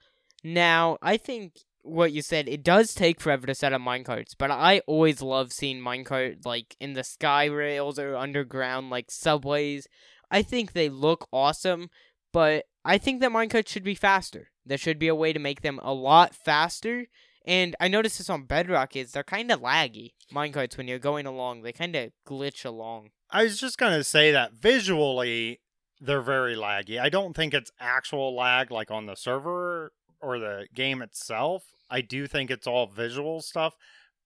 Now, 0.45 0.99
I 1.03 1.17
think 1.17 1.61
what 1.83 2.13
you 2.13 2.23
said, 2.23 2.49
it 2.49 2.63
does 2.63 2.95
take 2.95 3.21
forever 3.21 3.47
to 3.47 3.55
set 3.55 3.73
up 3.73 3.81
minecarts, 3.81 4.35
but 4.39 4.51
I 4.51 4.81
always 4.87 5.21
love 5.21 5.53
seeing 5.53 5.81
minecart 5.81 6.47
like 6.47 6.77
in 6.81 6.95
the 6.95 7.05
sky 7.05 7.47
rails 7.47 7.99
or 7.99 8.17
underground 8.17 8.91
like 8.91 9.11
subways. 9.11 9.89
I 10.31 10.43
think 10.43 10.73
they 10.73 10.89
look 10.89 11.29
awesome, 11.33 11.91
but 12.33 12.65
I 12.85 12.99
think 12.99 13.21
that 13.21 13.33
minecarts 13.33 13.69
should 13.69 13.85
be 13.85 13.95
faster. 13.95 14.51
There 14.65 14.79
should 14.79 14.99
be 14.99 15.09
a 15.09 15.15
way 15.15 15.33
to 15.33 15.39
make 15.39 15.63
them 15.63 15.81
a 15.83 15.93
lot 15.93 16.35
faster. 16.35 17.07
And 17.45 17.75
I 17.81 17.89
noticed 17.89 18.19
this 18.19 18.31
on 18.31 18.45
Bedrock 18.45 18.95
is 18.95 19.13
they're 19.13 19.25
kind 19.25 19.51
of 19.51 19.61
laggy. 19.61 20.13
Minecarts 20.33 20.77
when 20.77 20.87
you're 20.87 21.01
going 21.01 21.27
along, 21.27 21.63
they 21.63 21.73
kind 21.73 21.97
of 21.97 22.13
glitch 22.27 22.65
along. 22.65 23.11
I 23.31 23.45
was 23.45 23.59
just 23.59 23.79
to 23.79 24.05
say 24.05 24.31
that 24.31 24.53
visually 24.53 25.61
they're 26.01 26.23
very 26.23 26.55
laggy. 26.55 27.01
I 27.01 27.09
don't 27.09 27.35
think 27.35 27.55
it's 27.55 27.71
actual 27.81 28.37
lag 28.37 28.71
like 28.71 28.91
on 28.91 29.07
the 29.07 29.17
server 29.17 29.93
or 30.23 30.39
the 30.39 30.67
game 30.75 31.03
itself. 31.03 31.65
I 31.91 32.01
do 32.01 32.27
think 32.27 32.51
it's 32.51 32.67
all 32.67 32.87
visual 32.87 33.43
stuff, 33.43 33.75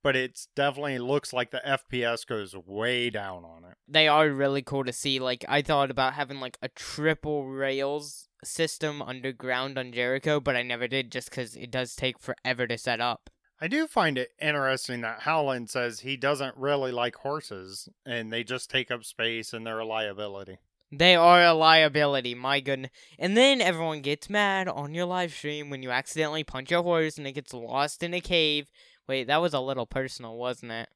but 0.02 0.14
it's 0.14 0.48
definitely 0.54 0.98
looks 0.98 1.32
like 1.32 1.50
the 1.50 1.62
FPS 1.66 2.26
goes 2.26 2.54
way 2.54 3.10
down 3.10 3.44
on 3.44 3.64
it. 3.64 3.76
They 3.88 4.06
are 4.06 4.28
really 4.30 4.62
cool 4.62 4.84
to 4.84 4.92
see. 4.92 5.18
Like 5.18 5.44
I 5.48 5.62
thought 5.62 5.90
about 5.90 6.14
having 6.14 6.38
like 6.38 6.58
a 6.62 6.68
triple 6.68 7.46
rails 7.46 8.28
system 8.44 9.02
underground 9.02 9.78
on 9.78 9.92
Jericho, 9.92 10.38
but 10.38 10.54
I 10.54 10.62
never 10.62 10.86
did 10.86 11.10
just 11.10 11.30
cuz 11.32 11.56
it 11.56 11.70
does 11.70 11.96
take 11.96 12.20
forever 12.20 12.66
to 12.68 12.78
set 12.78 13.00
up. 13.00 13.30
I 13.60 13.68
do 13.68 13.86
find 13.86 14.18
it 14.18 14.32
interesting 14.40 15.00
that 15.00 15.22
Howland 15.22 15.70
says 15.70 16.00
he 16.00 16.16
doesn't 16.16 16.56
really 16.58 16.92
like 16.92 17.16
horses 17.16 17.88
and 18.04 18.30
they 18.30 18.44
just 18.44 18.68
take 18.68 18.90
up 18.90 19.02
space 19.02 19.54
and 19.54 19.66
they're 19.66 19.78
a 19.78 19.86
liability. 19.86 20.58
They 20.92 21.16
are 21.16 21.42
a 21.42 21.52
liability, 21.52 22.34
my 22.34 22.60
goodness. 22.60 22.92
And 23.18 23.36
then 23.36 23.60
everyone 23.60 24.02
gets 24.02 24.30
mad 24.30 24.68
on 24.68 24.94
your 24.94 25.06
live 25.06 25.32
stream 25.32 25.68
when 25.68 25.82
you 25.82 25.90
accidentally 25.90 26.44
punch 26.44 26.70
a 26.70 26.82
horse 26.82 27.18
and 27.18 27.26
it 27.26 27.32
gets 27.32 27.52
lost 27.52 28.02
in 28.02 28.14
a 28.14 28.20
cave. 28.20 28.70
Wait, 29.08 29.26
that 29.26 29.42
was 29.42 29.52
a 29.52 29.60
little 29.60 29.86
personal, 29.86 30.36
wasn't 30.36 30.72
it? 30.72 30.88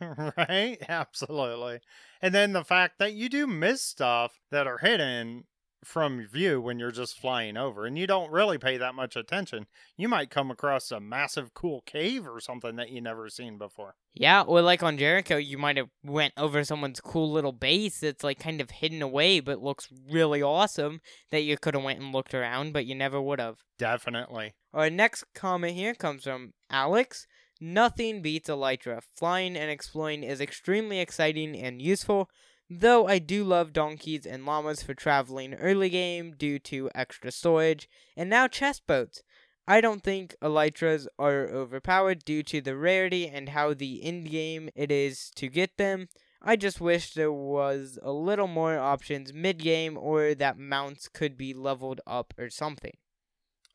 right? 0.36 0.78
Absolutely. 0.88 1.80
And 2.20 2.34
then 2.34 2.52
the 2.52 2.64
fact 2.64 2.98
that 2.98 3.12
you 3.14 3.28
do 3.28 3.46
miss 3.46 3.82
stuff 3.82 4.40
that 4.50 4.66
are 4.66 4.78
hidden 4.78 5.44
from 5.84 6.26
view 6.26 6.60
when 6.60 6.78
you're 6.78 6.90
just 6.90 7.18
flying 7.18 7.56
over 7.56 7.86
and 7.86 7.98
you 7.98 8.06
don't 8.06 8.30
really 8.30 8.58
pay 8.58 8.76
that 8.76 8.94
much 8.94 9.16
attention. 9.16 9.66
You 9.96 10.08
might 10.08 10.30
come 10.30 10.50
across 10.50 10.90
a 10.90 11.00
massive 11.00 11.54
cool 11.54 11.82
cave 11.82 12.26
or 12.26 12.40
something 12.40 12.76
that 12.76 12.90
you 12.90 13.00
never 13.00 13.28
seen 13.28 13.58
before. 13.58 13.96
Yeah, 14.14 14.42
or 14.42 14.62
like 14.62 14.82
on 14.82 14.98
Jericho, 14.98 15.36
you 15.36 15.58
might 15.58 15.76
have 15.76 15.88
went 16.04 16.34
over 16.36 16.62
someone's 16.64 17.00
cool 17.00 17.30
little 17.30 17.52
base 17.52 18.00
that's 18.00 18.22
like 18.22 18.38
kind 18.38 18.60
of 18.60 18.70
hidden 18.70 19.02
away 19.02 19.40
but 19.40 19.62
looks 19.62 19.88
really 20.10 20.42
awesome 20.42 21.00
that 21.30 21.42
you 21.42 21.56
could 21.56 21.74
have 21.74 21.82
went 21.82 22.00
and 22.00 22.12
looked 22.12 22.34
around 22.34 22.72
but 22.72 22.86
you 22.86 22.94
never 22.94 23.20
would 23.20 23.40
have. 23.40 23.58
Definitely. 23.78 24.54
Our 24.72 24.90
next 24.90 25.24
comment 25.34 25.74
here 25.74 25.94
comes 25.94 26.24
from 26.24 26.52
Alex. 26.70 27.26
Nothing 27.60 28.22
beats 28.22 28.48
Elytra. 28.48 29.02
Flying 29.16 29.56
and 29.56 29.70
exploring 29.70 30.24
is 30.24 30.40
extremely 30.40 30.98
exciting 30.98 31.56
and 31.56 31.80
useful, 31.80 32.28
Though 32.74 33.06
I 33.06 33.18
do 33.18 33.44
love 33.44 33.74
donkeys 33.74 34.24
and 34.24 34.46
llamas 34.46 34.82
for 34.82 34.94
traveling 34.94 35.52
early 35.52 35.90
game 35.90 36.32
due 36.32 36.58
to 36.60 36.88
extra 36.94 37.30
storage, 37.30 37.86
and 38.16 38.30
now 38.30 38.48
chest 38.48 38.86
boats. 38.86 39.22
I 39.68 39.82
don't 39.82 40.02
think 40.02 40.34
elytras 40.40 41.06
are 41.18 41.50
overpowered 41.50 42.24
due 42.24 42.42
to 42.44 42.62
the 42.62 42.74
rarity 42.74 43.28
and 43.28 43.50
how 43.50 43.74
the 43.74 44.02
end 44.02 44.30
game 44.30 44.70
it 44.74 44.90
is 44.90 45.30
to 45.36 45.48
get 45.48 45.76
them. 45.76 46.08
I 46.40 46.56
just 46.56 46.80
wish 46.80 47.12
there 47.12 47.30
was 47.30 47.98
a 48.02 48.10
little 48.10 48.46
more 48.46 48.78
options 48.78 49.34
mid 49.34 49.58
game 49.58 49.98
or 49.98 50.34
that 50.34 50.56
mounts 50.56 51.08
could 51.08 51.36
be 51.36 51.52
leveled 51.52 52.00
up 52.06 52.32
or 52.38 52.48
something. 52.48 52.96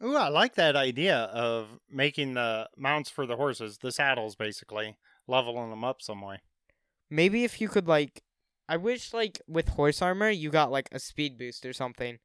Ooh, 0.04 0.18
I 0.18 0.30
like 0.30 0.56
that 0.56 0.76
idea 0.76 1.18
of 1.18 1.68
making 1.88 2.34
the 2.34 2.68
mounts 2.76 3.12
for 3.12 3.28
the 3.28 3.36
horses, 3.36 3.78
the 3.78 3.92
saddles 3.92 4.36
basically, 4.36 4.98
leveling 5.28 5.70
them 5.70 5.84
up 5.84 6.02
some 6.02 6.22
way. 6.22 6.40
Maybe 7.12 7.44
if 7.44 7.62
you 7.62 7.70
could 7.70 7.88
like 7.88 8.24
I 8.70 8.78
wish 8.78 9.14
like 9.14 9.42
with 9.48 9.70
horse 9.70 10.02
armor 10.02 10.30
you 10.30 10.50
got 10.50 10.72
like 10.72 10.90
a 10.92 11.00
speed 11.00 11.38
boost 11.38 11.66
or 11.66 11.74
something. 11.74 12.20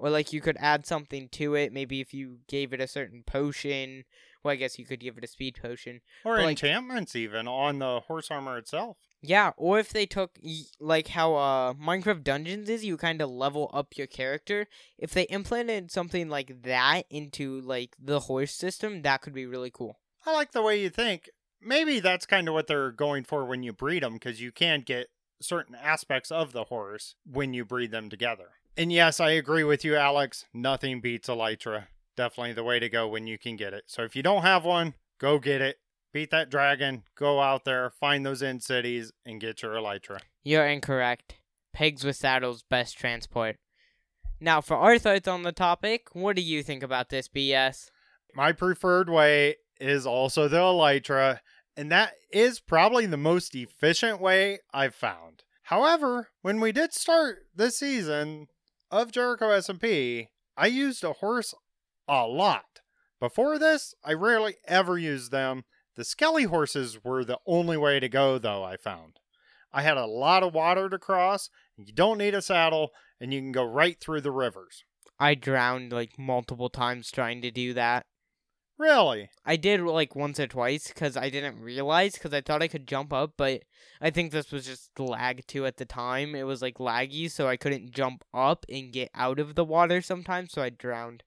Or 0.00 0.10
like 0.10 0.32
you 0.32 0.40
could 0.40 0.56
add 0.60 0.86
something 0.86 1.28
to 1.30 1.56
it. 1.56 1.72
Maybe 1.72 2.00
if 2.00 2.14
you 2.14 2.38
gave 2.48 2.72
it 2.72 2.80
a 2.80 2.86
certain 2.86 3.24
potion. 3.26 4.04
Well, 4.44 4.52
I 4.52 4.56
guess 4.56 4.78
you 4.78 4.86
could 4.86 5.00
give 5.00 5.18
it 5.18 5.24
a 5.24 5.26
speed 5.26 5.58
potion. 5.60 6.02
Or 6.24 6.36
But, 6.36 6.42
like- 6.44 6.50
enchantments 6.50 7.16
even 7.16 7.48
on 7.48 7.80
the 7.80 8.00
horse 8.06 8.30
armor 8.30 8.58
itself. 8.58 8.96
Yeah, 9.20 9.50
or 9.56 9.80
if 9.80 9.88
they 9.88 10.06
took 10.06 10.38
like 10.78 11.08
how 11.08 11.34
uh 11.34 11.72
Minecraft 11.74 12.22
Dungeons 12.22 12.68
is, 12.68 12.84
you 12.84 12.96
kind 12.96 13.20
of 13.20 13.28
level 13.30 13.68
up 13.74 13.96
your 13.96 14.06
character. 14.06 14.68
If 14.96 15.10
they 15.12 15.24
implemented 15.24 15.90
something 15.90 16.28
like 16.28 16.62
that 16.62 17.02
into 17.10 17.60
like 17.62 17.96
the 18.00 18.20
horse 18.20 18.54
system, 18.54 19.02
that 19.02 19.20
could 19.22 19.34
be 19.34 19.46
really 19.46 19.72
cool. 19.72 19.98
I 20.24 20.32
like 20.32 20.52
the 20.52 20.62
way 20.62 20.80
you 20.80 20.90
think. 20.90 21.28
Maybe 21.60 21.98
that's 21.98 22.24
kind 22.26 22.46
of 22.46 22.54
what 22.54 22.68
they're 22.68 22.92
going 22.92 23.24
for 23.24 23.44
when 23.44 23.64
you 23.64 23.72
breed 23.72 24.04
them, 24.04 24.12
because 24.12 24.40
you 24.40 24.52
can 24.52 24.82
get 24.82 25.08
certain 25.40 25.74
aspects 25.74 26.30
of 26.30 26.52
the 26.52 26.64
horse 26.64 27.14
when 27.24 27.54
you 27.54 27.64
breed 27.64 27.90
them 27.90 28.10
together. 28.10 28.50
And 28.76 28.92
yes, 28.92 29.18
I 29.20 29.30
agree 29.30 29.64
with 29.64 29.84
you, 29.84 29.96
Alex. 29.96 30.44
Nothing 30.54 31.00
beats 31.00 31.28
Elytra. 31.28 31.86
Definitely 32.16 32.52
the 32.52 32.64
way 32.64 32.78
to 32.78 32.88
go 32.88 33.08
when 33.08 33.26
you 33.26 33.38
can 33.38 33.56
get 33.56 33.74
it. 33.74 33.84
So 33.86 34.02
if 34.02 34.14
you 34.14 34.22
don't 34.22 34.42
have 34.42 34.64
one, 34.64 34.94
go 35.18 35.38
get 35.38 35.60
it. 35.60 35.78
Beat 36.12 36.30
that 36.30 36.50
dragon. 36.50 37.02
Go 37.16 37.40
out 37.40 37.64
there, 37.64 37.90
find 37.90 38.24
those 38.24 38.42
end 38.42 38.62
cities, 38.62 39.12
and 39.26 39.40
get 39.40 39.62
your 39.62 39.74
Elytra. 39.74 40.20
You're 40.42 40.66
incorrect. 40.66 41.36
Pigs 41.72 42.04
with 42.04 42.16
saddles 42.16 42.62
best 42.62 42.96
transport. 42.96 43.56
Now 44.40 44.60
for 44.60 44.76
our 44.76 44.98
thoughts 44.98 45.28
on 45.28 45.42
the 45.42 45.52
topic, 45.52 46.08
what 46.12 46.36
do 46.36 46.42
you 46.42 46.62
think 46.62 46.82
about 46.82 47.08
this 47.08 47.28
BS? 47.28 47.90
My 48.34 48.52
preferred 48.52 49.10
way 49.10 49.56
is 49.80 50.06
also 50.06 50.48
the 50.48 50.58
Elytra, 50.58 51.40
and 51.78 51.92
that 51.92 52.14
is 52.32 52.58
probably 52.58 53.06
the 53.06 53.16
most 53.16 53.54
efficient 53.54 54.20
way 54.20 54.58
I've 54.74 54.96
found. 54.96 55.44
However, 55.62 56.30
when 56.42 56.58
we 56.58 56.72
did 56.72 56.92
start 56.92 57.46
this 57.54 57.78
season 57.78 58.48
of 58.90 59.12
Jericho 59.12 59.46
SMP, 59.50 60.26
I 60.56 60.66
used 60.66 61.04
a 61.04 61.12
horse 61.12 61.54
a 62.08 62.26
lot. 62.26 62.80
Before 63.20 63.60
this, 63.60 63.94
I 64.04 64.14
rarely 64.14 64.56
ever 64.66 64.98
used 64.98 65.30
them. 65.30 65.62
The 65.94 66.04
Skelly 66.04 66.44
horses 66.44 67.04
were 67.04 67.24
the 67.24 67.38
only 67.46 67.76
way 67.76 68.00
to 68.00 68.08
go, 68.08 68.38
though, 68.38 68.64
I 68.64 68.76
found. 68.76 69.20
I 69.72 69.82
had 69.82 69.96
a 69.96 70.06
lot 70.06 70.42
of 70.42 70.54
water 70.54 70.88
to 70.88 70.98
cross, 70.98 71.48
and 71.76 71.86
you 71.86 71.94
don't 71.94 72.18
need 72.18 72.34
a 72.34 72.42
saddle, 72.42 72.90
and 73.20 73.32
you 73.32 73.40
can 73.40 73.52
go 73.52 73.64
right 73.64 74.00
through 74.00 74.22
the 74.22 74.32
rivers. 74.32 74.82
I 75.20 75.36
drowned 75.36 75.92
like 75.92 76.18
multiple 76.18 76.70
times 76.70 77.12
trying 77.12 77.40
to 77.42 77.52
do 77.52 77.72
that. 77.74 78.04
Really? 78.78 79.28
I 79.44 79.56
did 79.56 79.80
like 79.80 80.14
once 80.14 80.38
or 80.38 80.46
twice 80.46 80.88
because 80.88 81.16
I 81.16 81.30
didn't 81.30 81.60
realize 81.60 82.12
because 82.12 82.32
I 82.32 82.40
thought 82.40 82.62
I 82.62 82.68
could 82.68 82.86
jump 82.86 83.12
up, 83.12 83.32
but 83.36 83.62
I 84.00 84.10
think 84.10 84.30
this 84.30 84.52
was 84.52 84.66
just 84.66 84.98
lag 84.98 85.44
too 85.46 85.66
at 85.66 85.78
the 85.78 85.84
time. 85.84 86.36
It 86.36 86.44
was 86.44 86.62
like 86.62 86.78
laggy, 86.78 87.28
so 87.30 87.48
I 87.48 87.56
couldn't 87.56 87.90
jump 87.90 88.24
up 88.32 88.64
and 88.68 88.92
get 88.92 89.10
out 89.14 89.40
of 89.40 89.56
the 89.56 89.64
water 89.64 90.00
sometimes, 90.00 90.52
so 90.52 90.62
I 90.62 90.70
drowned. 90.70 91.24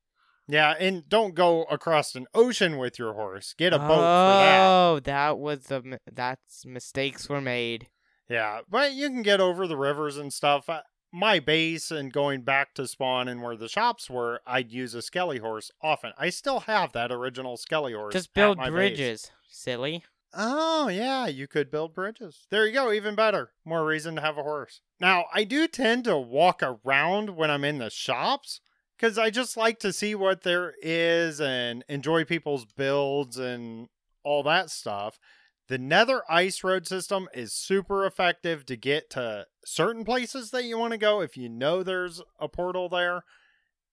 Yeah, 0.47 0.73
and 0.79 1.07
don't 1.07 1.35
go 1.35 1.63
across 1.63 2.15
an 2.15 2.25
ocean 2.33 2.77
with 2.77 2.97
your 2.97 3.13
horse. 3.13 3.53
Get 3.57 3.73
a 3.73 3.79
boat 3.79 3.95
for 3.95 4.01
that. 4.01 4.67
Oh, 4.67 4.99
that 5.03 5.37
was 5.37 5.65
the 5.65 5.99
that's 6.11 6.65
mistakes 6.65 7.29
were 7.29 7.41
made. 7.41 7.87
Yeah, 8.29 8.61
but 8.69 8.93
you 8.93 9.09
can 9.09 9.23
get 9.23 9.41
over 9.41 9.67
the 9.67 9.77
rivers 9.77 10.17
and 10.17 10.31
stuff. 10.31 10.69
Uh, 10.69 10.81
My 11.13 11.39
base 11.39 11.91
and 11.91 12.11
going 12.11 12.41
back 12.41 12.73
to 12.75 12.87
spawn 12.87 13.27
and 13.27 13.41
where 13.41 13.57
the 13.57 13.67
shops 13.67 14.09
were, 14.09 14.41
I'd 14.47 14.71
use 14.71 14.93
a 14.93 15.01
Skelly 15.01 15.39
horse 15.39 15.69
often. 15.81 16.13
I 16.17 16.29
still 16.29 16.61
have 16.61 16.93
that 16.93 17.11
original 17.11 17.57
Skelly 17.57 17.93
horse. 17.93 18.13
Just 18.13 18.33
build 18.33 18.57
my 18.57 18.65
base. 18.65 18.71
bridges, 18.71 19.31
silly. 19.49 20.03
Oh, 20.33 20.87
yeah, 20.87 21.27
you 21.27 21.47
could 21.47 21.69
build 21.69 21.93
bridges. 21.93 22.47
There 22.49 22.65
you 22.65 22.71
go, 22.71 22.93
even 22.93 23.15
better. 23.15 23.51
More 23.65 23.85
reason 23.85 24.15
to 24.15 24.21
have 24.21 24.37
a 24.37 24.43
horse. 24.43 24.79
Now, 24.99 25.25
I 25.33 25.43
do 25.43 25.67
tend 25.67 26.05
to 26.05 26.17
walk 26.17 26.61
around 26.63 27.31
when 27.31 27.51
I'm 27.51 27.65
in 27.65 27.79
the 27.79 27.89
shops 27.89 28.61
because 28.97 29.17
I 29.17 29.29
just 29.29 29.57
like 29.57 29.79
to 29.79 29.91
see 29.91 30.15
what 30.15 30.43
there 30.43 30.75
is 30.81 31.41
and 31.41 31.83
enjoy 31.89 32.23
people's 32.23 32.63
builds 32.65 33.37
and 33.37 33.89
all 34.23 34.43
that 34.43 34.69
stuff. 34.69 35.19
The 35.67 35.77
Nether 35.77 36.23
Ice 36.29 36.63
Road 36.63 36.87
system 36.87 37.29
is 37.33 37.53
super 37.53 38.05
effective 38.05 38.65
to 38.65 38.75
get 38.75 39.09
to 39.11 39.45
certain 39.63 40.03
places 40.03 40.51
that 40.51 40.65
you 40.65 40.77
want 40.77 40.91
to 40.91 40.97
go 40.97 41.21
if 41.21 41.37
you 41.37 41.47
know 41.47 41.83
there's 41.83 42.21
a 42.39 42.49
portal 42.49 42.89
there. 42.89 43.23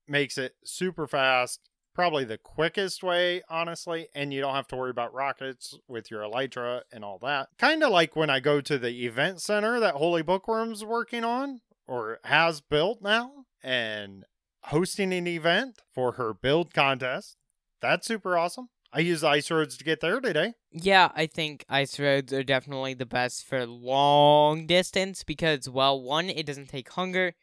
Makes 0.08 0.38
it 0.38 0.54
super 0.64 1.06
fast, 1.06 1.60
probably 1.94 2.24
the 2.24 2.38
quickest 2.38 3.02
way, 3.02 3.42
honestly, 3.48 4.08
and 4.14 4.32
you 4.32 4.40
don't 4.40 4.54
have 4.54 4.68
to 4.68 4.76
worry 4.76 4.90
about 4.90 5.12
rockets 5.12 5.78
with 5.86 6.10
your 6.10 6.22
Elytra 6.22 6.82
and 6.90 7.04
all 7.04 7.18
that. 7.22 7.48
Kind 7.58 7.82
of 7.82 7.90
like 7.90 8.16
when 8.16 8.30
I 8.30 8.40
go 8.40 8.60
to 8.60 8.78
the 8.78 9.04
event 9.04 9.42
center 9.42 9.78
that 9.78 9.96
Holy 9.96 10.22
Bookworm's 10.22 10.84
working 10.84 11.24
on 11.24 11.60
or 11.86 12.20
has 12.24 12.60
built 12.60 13.02
now 13.02 13.44
and 13.62 14.24
hosting 14.64 15.12
an 15.12 15.26
event 15.26 15.80
for 15.94 16.12
her 16.12 16.32
build 16.32 16.72
contest. 16.72 17.36
That's 17.80 18.06
super 18.06 18.36
awesome. 18.36 18.68
I 18.92 19.00
used 19.00 19.24
ice 19.24 19.50
roads 19.50 19.76
to 19.76 19.84
get 19.84 20.00
there 20.00 20.20
today. 20.20 20.54
Yeah, 20.72 21.10
I 21.14 21.26
think 21.26 21.64
ice 21.68 21.98
roads 21.98 22.32
are 22.32 22.42
definitely 22.42 22.94
the 22.94 23.06
best 23.06 23.46
for 23.46 23.66
long 23.66 24.66
distance 24.66 25.24
because, 25.24 25.68
well, 25.68 26.00
one, 26.00 26.30
it 26.30 26.46
doesn't 26.46 26.68
take 26.68 26.90
hunger, 26.90 27.34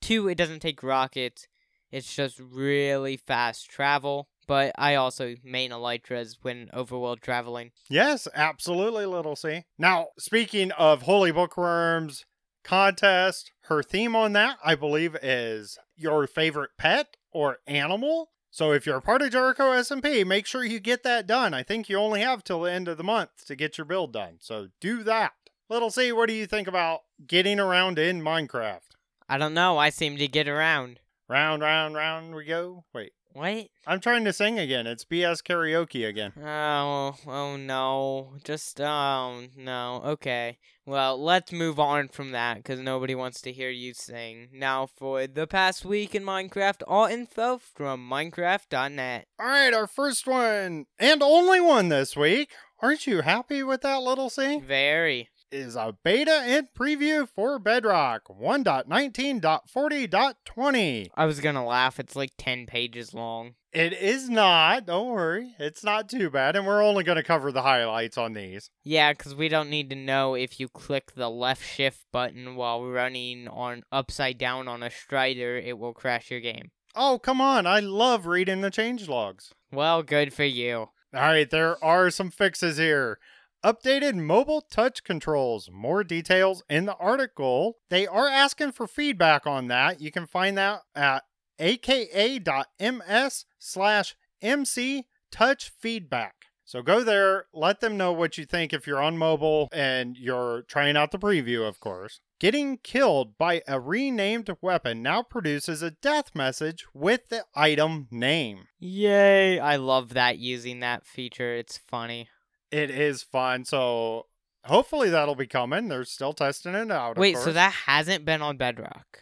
two, 0.00 0.28
it 0.28 0.36
doesn't 0.36 0.60
take 0.60 0.82
rockets. 0.82 1.48
It's 1.90 2.14
just 2.14 2.38
really 2.40 3.16
fast 3.16 3.68
travel. 3.70 4.28
But 4.48 4.72
I 4.76 4.96
also 4.96 5.36
main 5.44 5.70
Elytras 5.70 6.38
when 6.42 6.68
overworld 6.74 7.20
traveling. 7.20 7.70
Yes, 7.88 8.26
absolutely, 8.34 9.06
Little 9.06 9.36
C. 9.36 9.64
Now, 9.78 10.08
speaking 10.18 10.72
of 10.72 11.02
Holy 11.02 11.30
Bookworms 11.30 12.24
contest, 12.64 13.52
her 13.62 13.82
theme 13.82 14.16
on 14.16 14.32
that, 14.32 14.58
I 14.64 14.74
believe, 14.74 15.16
is 15.22 15.78
your 15.96 16.26
favorite 16.26 16.70
pet 16.76 17.16
or 17.30 17.58
animal. 17.66 18.30
So 18.54 18.70
if 18.70 18.84
you're 18.84 18.98
a 18.98 19.02
part 19.02 19.22
of 19.22 19.30
Jericho 19.30 19.72
SMP, 19.72 20.26
make 20.26 20.44
sure 20.44 20.62
you 20.62 20.78
get 20.78 21.04
that 21.04 21.26
done. 21.26 21.54
I 21.54 21.62
think 21.62 21.88
you 21.88 21.96
only 21.96 22.20
have 22.20 22.44
till 22.44 22.60
the 22.60 22.70
end 22.70 22.86
of 22.86 22.98
the 22.98 23.02
month 23.02 23.46
to 23.46 23.56
get 23.56 23.78
your 23.78 23.86
build 23.86 24.12
done. 24.12 24.36
So 24.40 24.68
do 24.78 25.02
that. 25.04 25.32
Little 25.70 25.90
C, 25.90 26.12
what 26.12 26.28
do 26.28 26.34
you 26.34 26.46
think 26.46 26.68
about 26.68 27.00
getting 27.26 27.58
around 27.58 27.98
in 27.98 28.20
Minecraft? 28.20 28.80
I 29.26 29.38
don't 29.38 29.54
know. 29.54 29.78
I 29.78 29.88
seem 29.88 30.18
to 30.18 30.28
get 30.28 30.48
around. 30.48 31.00
Round, 31.30 31.62
round, 31.62 31.94
round 31.94 32.34
we 32.34 32.44
go. 32.44 32.84
Wait, 32.92 33.14
What? 33.34 33.68
I'm 33.86 34.00
trying 34.00 34.24
to 34.24 34.32
sing 34.32 34.58
again. 34.58 34.86
It's 34.86 35.04
BS 35.04 35.42
karaoke 35.42 36.06
again. 36.06 36.32
Oh, 36.38 37.16
oh 37.26 37.56
no. 37.56 38.34
Just, 38.44 38.80
oh, 38.80 39.44
no. 39.56 40.02
Okay. 40.04 40.58
Well, 40.84 41.22
let's 41.22 41.52
move 41.52 41.78
on 41.78 42.08
from 42.08 42.32
that 42.32 42.56
because 42.56 42.80
nobody 42.80 43.14
wants 43.14 43.40
to 43.42 43.52
hear 43.52 43.70
you 43.70 43.94
sing. 43.94 44.48
Now, 44.52 44.86
for 44.86 45.26
the 45.26 45.46
past 45.46 45.84
week 45.84 46.14
in 46.14 46.24
Minecraft, 46.24 46.82
all 46.86 47.06
info 47.06 47.58
from 47.58 48.08
Minecraft.net. 48.08 49.26
All 49.38 49.46
right, 49.46 49.72
our 49.72 49.86
first 49.86 50.26
one 50.26 50.86
and 50.98 51.22
only 51.22 51.60
one 51.60 51.88
this 51.88 52.16
week. 52.16 52.50
Aren't 52.80 53.06
you 53.06 53.20
happy 53.20 53.62
with 53.62 53.82
that, 53.82 54.02
Little 54.02 54.28
C? 54.28 54.58
Very. 54.58 55.28
Is 55.52 55.76
a 55.76 55.94
beta 56.02 56.32
and 56.32 56.66
preview 56.74 57.28
for 57.28 57.58
Bedrock 57.58 58.26
1.19.40.20. 58.28 61.08
I 61.14 61.26
was 61.26 61.40
gonna 61.40 61.66
laugh. 61.66 62.00
It's 62.00 62.16
like 62.16 62.32
10 62.38 62.64
pages 62.64 63.12
long. 63.12 63.56
It 63.70 63.92
is 63.92 64.30
not, 64.30 64.86
don't 64.86 65.08
worry, 65.08 65.54
it's 65.58 65.84
not 65.84 66.08
too 66.08 66.30
bad, 66.30 66.56
and 66.56 66.66
we're 66.66 66.82
only 66.82 67.04
going 67.04 67.16
to 67.16 67.22
cover 67.22 67.52
the 67.52 67.62
highlights 67.62 68.18
on 68.18 68.34
these. 68.34 68.68
Yeah, 68.82 69.12
because 69.12 69.34
we 69.34 69.48
don't 69.48 69.70
need 69.70 69.88
to 69.90 69.96
know 69.96 70.34
if 70.34 70.60
you 70.60 70.68
click 70.68 71.14
the 71.14 71.30
left 71.30 71.66
shift 71.66 72.04
button 72.12 72.54
while 72.54 72.84
running 72.84 73.48
on 73.48 73.82
upside 73.90 74.36
down 74.36 74.68
on 74.68 74.82
a 74.82 74.90
strider, 74.90 75.56
it 75.56 75.78
will 75.78 75.94
crash 75.94 76.30
your 76.30 76.40
game. 76.40 76.70
Oh, 76.94 77.18
come 77.18 77.40
on, 77.40 77.66
I 77.66 77.80
love 77.80 78.26
reading 78.26 78.60
the 78.60 78.70
change 78.70 79.08
logs. 79.08 79.54
Well, 79.70 80.02
good 80.02 80.34
for 80.34 80.44
you. 80.44 80.90
All 81.14 81.20
right, 81.20 81.48
there 81.48 81.82
are 81.84 82.10
some 82.10 82.30
fixes 82.30 82.78
here. 82.78 83.18
Updated 83.64 84.16
mobile 84.16 84.60
touch 84.60 85.04
controls. 85.04 85.70
More 85.72 86.02
details 86.02 86.64
in 86.68 86.86
the 86.86 86.96
article. 86.96 87.76
They 87.90 88.08
are 88.08 88.26
asking 88.26 88.72
for 88.72 88.88
feedback 88.88 89.46
on 89.46 89.68
that. 89.68 90.00
You 90.00 90.10
can 90.10 90.26
find 90.26 90.58
that 90.58 90.80
at 90.96 91.22
aka.ms 91.60 93.44
slash 93.60 94.16
mc 94.40 95.06
touch 95.30 95.70
feedback. 95.78 96.34
So 96.64 96.82
go 96.82 97.04
there, 97.04 97.46
let 97.52 97.80
them 97.80 97.96
know 97.96 98.12
what 98.12 98.36
you 98.36 98.46
think 98.46 98.72
if 98.72 98.86
you're 98.86 99.02
on 99.02 99.16
mobile 99.16 99.68
and 99.72 100.16
you're 100.16 100.62
trying 100.62 100.96
out 100.96 101.12
the 101.12 101.18
preview, 101.18 101.68
of 101.68 101.78
course. 101.78 102.20
Getting 102.40 102.78
killed 102.78 103.38
by 103.38 103.62
a 103.68 103.78
renamed 103.78 104.50
weapon 104.60 105.02
now 105.02 105.22
produces 105.22 105.82
a 105.82 105.92
death 105.92 106.34
message 106.34 106.86
with 106.92 107.28
the 107.28 107.44
item 107.54 108.08
name. 108.10 108.64
Yay! 108.80 109.60
I 109.60 109.76
love 109.76 110.14
that 110.14 110.38
using 110.38 110.80
that 110.80 111.06
feature. 111.06 111.54
It's 111.54 111.78
funny. 111.78 112.28
It 112.72 112.90
is 112.90 113.22
fun. 113.22 113.64
So 113.64 114.26
hopefully 114.64 115.10
that'll 115.10 115.34
be 115.36 115.46
coming. 115.46 115.88
They're 115.88 116.04
still 116.04 116.32
testing 116.32 116.74
it 116.74 116.90
out. 116.90 117.18
Wait, 117.18 117.36
so 117.36 117.52
that 117.52 117.72
hasn't 117.86 118.24
been 118.24 118.42
on 118.42 118.56
Bedrock? 118.56 119.20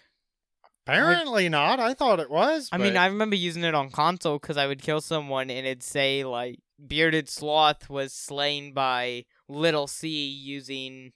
apparently 0.87 1.49
not. 1.49 1.79
I 1.79 1.95
thought 1.95 2.21
it 2.21 2.31
was. 2.31 2.69
I 2.73 2.79
mean, 2.79 2.97
I 2.97 3.07
remember 3.07 3.37
using 3.37 3.63
it 3.65 3.75
on 3.75 3.91
console 3.91 4.39
because 4.39 4.57
I 4.57 4.67
would 4.67 4.83
kill 4.83 5.01
someone 5.01 5.51
and 5.51 5.67
it'd 5.67 5.83
say, 5.83 6.25
like, 6.25 6.59
Bearded 6.85 7.29
Sloth 7.29 7.89
was 7.91 8.13
slain 8.13 8.73
by 8.73 9.27
Little 9.49 9.87
C 9.87 10.09
using 10.27 11.13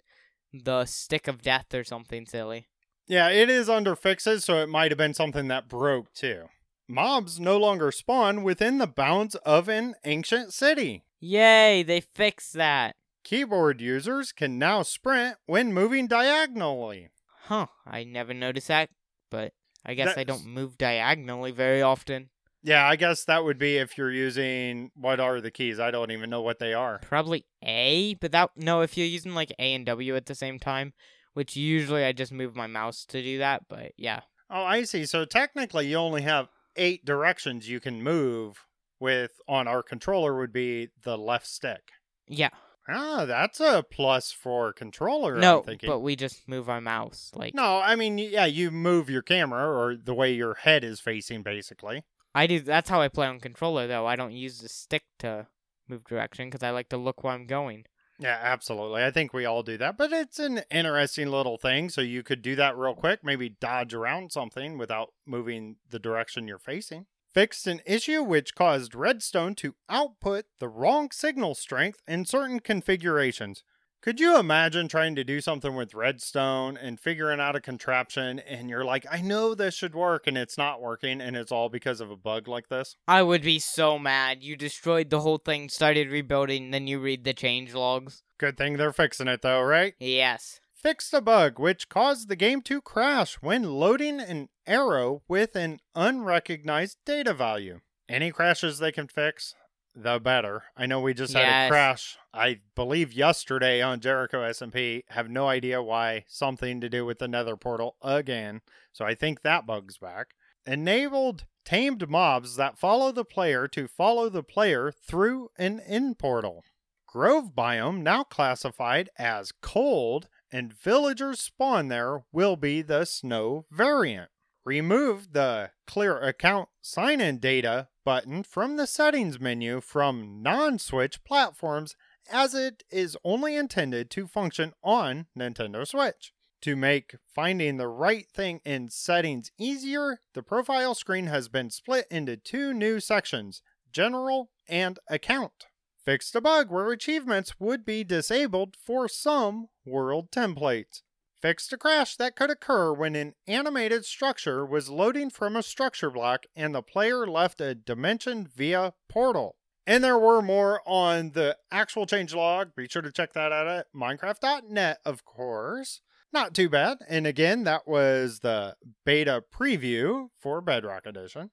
the 0.53 0.85
Stick 0.85 1.27
of 1.27 1.43
Death 1.43 1.75
or 1.75 1.83
something 1.83 2.27
silly. 2.27 2.69
yeah, 3.09 3.29
it 3.31 3.51
is 3.51 3.69
under 3.69 3.97
fixes, 3.97 4.45
so 4.45 4.63
it 4.63 4.69
might 4.69 4.91
have 4.91 4.99
been 4.99 5.15
something 5.15 5.49
that 5.49 5.69
broke 5.69 6.13
too. 6.15 6.45
Mobs 6.89 7.41
no 7.41 7.57
longer 7.57 7.91
spawn 7.91 8.43
within 8.43 8.79
the 8.79 8.87
bounds 8.87 9.35
of 9.37 9.69
an 9.69 9.95
ancient 10.05 10.53
city. 10.53 11.03
Yay, 11.27 11.83
they 11.83 12.03
fixed 12.03 12.53
that. 12.53 12.97
Keyboard 13.25 13.81
users 13.81 14.31
can 14.31 14.59
now 14.59 14.83
sprint 14.83 15.39
when 15.47 15.73
moving 15.73 16.07
diagonally. 16.07 17.09
Huh, 17.45 17.69
I 17.87 18.05
never 18.05 18.35
noticed 18.35 18.69
that, 18.69 18.91
but 19.31 19.55
I 19.87 19.95
guess 19.95 20.19
I 20.19 20.25
don't 20.25 20.45
move 20.45 20.77
diagonally 20.77 21.51
very 21.51 21.81
often. 21.81 22.29
Yeah, 22.63 22.87
I 22.87 22.97
guess 22.97 23.25
that 23.25 23.43
would 23.43 23.57
be 23.57 23.79
if 23.79 23.97
you're 23.97 24.11
using 24.11 24.91
what 24.95 25.19
are 25.19 25.41
the 25.41 25.51
keys? 25.51 25.81
I 25.81 25.91
don't 25.91 26.11
even 26.11 26.29
know 26.29 26.43
what 26.43 26.59
they 26.59 26.75
are. 26.75 26.99
Probably 26.99 27.47
A, 27.63 28.17
but 28.21 28.33
that 28.33 28.51
no, 28.55 28.83
if 28.83 28.99
you're 28.99 29.07
using 29.07 29.35
like 29.35 29.51
A 29.59 29.73
and 29.75 29.87
W 29.87 30.17
at 30.17 30.27
the 30.27 30.35
same 30.35 30.59
time, 30.59 30.93
which 31.33 31.57
usually 31.57 32.05
I 32.05 32.13
just 32.13 32.33
move 32.33 32.55
my 32.55 32.67
mouse 32.67 33.07
to 33.07 33.23
do 33.23 33.39
that, 33.39 33.63
but 33.67 33.93
yeah. 33.97 34.21
Oh, 34.51 34.65
I 34.65 34.83
see. 34.83 35.07
So 35.07 35.25
technically, 35.25 35.87
you 35.87 35.97
only 35.97 36.21
have 36.21 36.49
eight 36.77 37.07
directions 37.07 37.67
you 37.67 37.81
can 37.81 38.03
move 38.03 38.67
with 39.01 39.33
on 39.49 39.69
our 39.69 39.83
controller 39.83 40.39
would 40.39 40.53
be 40.53 40.89
the 41.03 41.19
left 41.19 41.47
stick. 41.47 41.91
Yeah. 42.29 42.51
Ah, 42.89 43.25
that's 43.25 43.61
a 43.61 43.83
plus 43.91 44.31
for 44.31 44.73
controller. 44.73 45.37
no, 45.39 45.59
I'm 45.61 45.65
thinking. 45.65 45.89
but 45.89 46.01
we 46.01 46.17
just 46.17 46.47
move 46.47 46.69
our 46.69 46.83
mouse 46.83 47.31
like 47.35 47.55
no, 47.55 47.81
I 47.81 47.97
mean, 47.97 48.19
yeah, 48.19 48.45
you 48.45 48.71
move 48.71 49.09
your 49.09 49.23
camera 49.23 49.67
or 49.67 49.97
the 49.97 50.13
way 50.15 50.33
your 50.35 50.55
head 50.55 50.85
is 50.85 51.01
facing, 51.01 51.43
basically. 51.43 52.05
I 52.35 52.47
do 52.47 52.61
that's 52.61 52.91
how 52.91 53.01
I 53.01 53.09
play 53.09 53.27
on 53.27 53.41
controller 53.41 53.87
though. 53.87 54.07
I 54.07 54.17
don't 54.17 54.33
use 54.33 54.59
the 54.59 54.69
stick 54.69 55.05
to 55.21 55.47
move 55.89 56.05
direction 56.05 56.51
cuz 56.51 56.63
I 56.63 56.71
like 56.71 56.89
to 56.91 56.97
look 56.99 57.25
where 57.25 57.33
I'm 57.33 57.47
going. 57.47 57.87
Yeah, 58.19 58.39
absolutely. 58.41 59.03
I 59.03 59.11
think 59.11 59.33
we 59.33 59.45
all 59.45 59.63
do 59.63 59.77
that, 59.79 59.97
but 59.97 60.13
it's 60.13 60.39
an 60.39 60.63
interesting 60.71 61.29
little 61.31 61.57
thing. 61.59 61.89
So 61.89 62.01
you 62.01 62.23
could 62.23 62.43
do 62.43 62.55
that 62.57 62.77
real 62.77 62.95
quick, 62.95 63.25
maybe 63.25 63.49
dodge 63.49 63.93
around 63.95 64.31
something 64.31 64.79
without 64.79 65.13
moving 65.27 65.77
the 65.91 65.99
direction 65.99 66.47
you're 66.47 66.59
facing. 66.59 67.07
Fixed 67.35 67.67
an 67.67 67.81
issue 67.85 68.23
which 68.23 68.55
caused 68.55 68.95
Redstone 68.95 69.57
to 69.57 69.75
output 69.91 70.45
the 70.61 70.69
wrong 70.69 71.11
signal 71.11 71.57
strength 71.57 72.01
in 72.07 72.25
certain 72.25 72.61
configurations. 72.61 73.65
Could 74.01 74.21
you 74.21 74.39
imagine 74.39 74.87
trying 74.87 75.17
to 75.17 75.25
do 75.25 75.41
something 75.41 75.75
with 75.75 75.95
Redstone 75.95 76.77
and 76.77 77.01
figuring 77.01 77.41
out 77.41 77.57
a 77.57 77.61
contraption 77.61 78.39
and 78.39 78.71
you're 78.71 78.85
like, 78.85 79.05
I 79.11 79.21
know 79.21 79.57
this 79.57 79.75
should 79.75 79.97
work 79.97 80.29
and 80.29 80.39
it's 80.39 80.57
not 80.57 80.81
working 80.81 81.21
and 81.21 81.35
it's 81.35 81.51
all 81.51 81.69
because 81.69 82.01
of 82.01 82.09
a 82.09 82.17
bug 82.17 82.47
like 82.47 82.69
this? 82.69 82.95
I 83.09 83.25
would 83.25 83.43
be 83.43 83.59
so 83.59 83.99
mad. 83.99 84.45
You 84.45 84.55
destroyed 84.55 85.11
the 85.11 85.19
whole 85.19 85.39
thing, 85.39 85.69
started 85.69 86.13
rebuilding, 86.13 86.71
then 86.71 86.87
you 86.87 87.01
read 87.01 87.25
the 87.25 87.35
change 87.35 87.75
logs. 87.75 88.23
Good 88.39 88.57
thing 88.57 88.77
they're 88.77 88.93
fixing 88.93 89.27
it 89.27 89.43
though, 89.43 89.63
right? 89.63 89.95
Yes. 89.99 90.61
Fixed 90.85 91.15
a 91.15 91.21
bug 91.23 91.59
which 91.59 91.89
caused 91.89 92.29
the 92.29 92.37
game 92.37 92.61
to 92.61 92.79
crash 92.79 93.37
when 93.37 93.63
loading 93.63 94.21
an 94.21 94.51
arrow 94.67 95.23
with 95.27 95.57
an 95.57 95.79
unrecognized 95.95 96.99
data 97.07 97.33
value. 97.33 97.81
Any 98.07 98.31
crashes 98.31 98.79
they 98.79 98.93
can 98.93 99.09
fix, 99.09 99.55
the 99.97 100.19
better. 100.19 100.65
I 100.77 100.85
know 100.85 101.01
we 101.01 101.15
just 101.15 101.33
had 101.33 101.69
a 101.69 101.71
crash, 101.71 102.19
I 102.35 102.61
believe 102.75 103.15
yesterday 103.15 103.81
on 103.81 104.01
Jericho 104.01 104.43
SMP. 104.43 105.05
Have 105.09 105.31
no 105.31 105.49
idea 105.49 105.83
why. 105.83 106.27
Something 106.29 106.83
to 106.83 106.91
do 106.91 107.07
with 107.07 107.19
the 107.19 107.29
nether 107.29 107.57
portal 107.57 107.97
again. 108.03 108.61
So 108.93 109.07
I 109.07 109.15
think 109.15 109.41
that 109.41 109.67
bug's 109.67 109.97
back. 109.97 110.35
Enabled 110.67 111.47
tamed 111.65 112.11
mobs 112.11 112.57
that 112.57 112.77
follow 112.77 113.11
the 113.11 113.25
player 113.25 113.67
to 113.69 113.89
follow 113.89 114.29
the 114.29 114.43
player 114.43 114.93
through 114.93 115.49
an 115.57 115.81
in 115.89 116.15
portal. 116.15 116.63
Grove 117.07 117.55
biome 117.57 118.03
now 118.03 118.23
classified 118.25 119.09
as 119.17 119.53
cold, 119.63 120.29
and 120.55 120.73
villagers 120.73 121.41
spawn 121.41 121.89
there 121.89 122.23
will 122.31 122.55
be 122.55 122.81
the 122.81 123.05
snow 123.05 123.67
variant. 123.73 124.31
Remove 124.65 125.33
the 125.33 125.73
clear 125.85 126.17
account 126.21 126.69
sign 126.81 127.21
in 127.21 127.41
data 127.41 127.89
button 128.05 128.45
from 128.45 128.77
the 128.77 128.87
settings 128.87 129.41
menu 129.41 129.81
from 129.81 130.41
non 130.45 130.79
Switch 130.79 131.25
platforms 131.25 131.97
as 132.31 132.55
it 132.55 132.85
is 132.89 133.17
only 133.25 133.57
intended 133.57 134.11
to 134.13 134.29
function 134.29 134.73
on 134.85 135.27
Nintendo 135.37 135.85
Switch. 135.85 136.33
To 136.63 136.77
make 136.77 137.17
finding 137.27 137.77
the 137.77 137.89
right 137.89 138.27
thing 138.33 138.61
in 138.65 138.91
settings 138.91 139.51
easier, 139.59 140.21
the 140.35 140.43
profile 140.45 140.95
screen 140.95 141.27
has 141.27 141.49
been 141.49 141.69
split 141.69 142.07
into 142.13 142.37
two 142.37 142.73
new 142.73 143.01
sections 143.01 143.61
General 143.93 144.51
and 144.69 145.01
Account. 145.11 145.67
Fixed 146.05 146.35
a 146.37 146.41
bug 146.41 146.71
where 146.71 146.93
achievements 146.93 147.59
would 147.59 147.87
be 147.87 148.05
disabled 148.05 148.77
for 148.77 149.09
some 149.09 149.69
world 149.87 150.31
templates. 150.31 151.01
Fixed 151.41 151.73
a 151.73 151.79
crash 151.79 152.17
that 152.17 152.37
could 152.37 152.51
occur 152.51 152.93
when 152.93 153.15
an 153.15 153.35
animated 153.47 154.05
structure 154.05 154.67
was 154.67 154.91
loading 154.91 155.31
from 155.31 155.57
a 155.57 155.63
structure 155.63 156.11
block 156.11 156.45
and 156.55 156.75
the 156.75 156.83
player 156.83 157.27
left 157.27 157.61
a 157.61 157.75
dimension 157.75 158.47
via 158.55 158.93
portal. 159.09 159.57
And 159.87 160.03
there 160.03 160.19
were 160.19 160.43
more 160.43 160.81
on 160.87 161.31
the 161.31 161.57
actual 161.71 162.07
changelog. 162.07 162.75
Be 162.75 162.89
sure 162.89 163.03
to 163.03 163.13
check 163.13 163.33
that 163.35 163.53
out 163.53 163.67
at 163.67 163.87
Minecraft.net, 163.95 164.99
of 165.05 165.25
course. 165.25 166.01
Not 166.33 166.55
too 166.55 166.69
bad. 166.69 166.99
And 167.09 167.27
again, 167.27 167.65
that 167.65 167.87
was 167.87 168.41
the 168.41 168.77
beta 169.05 169.45
preview 169.55 170.29
for 170.39 170.61
Bedrock 170.61 171.07
Edition. 171.07 171.51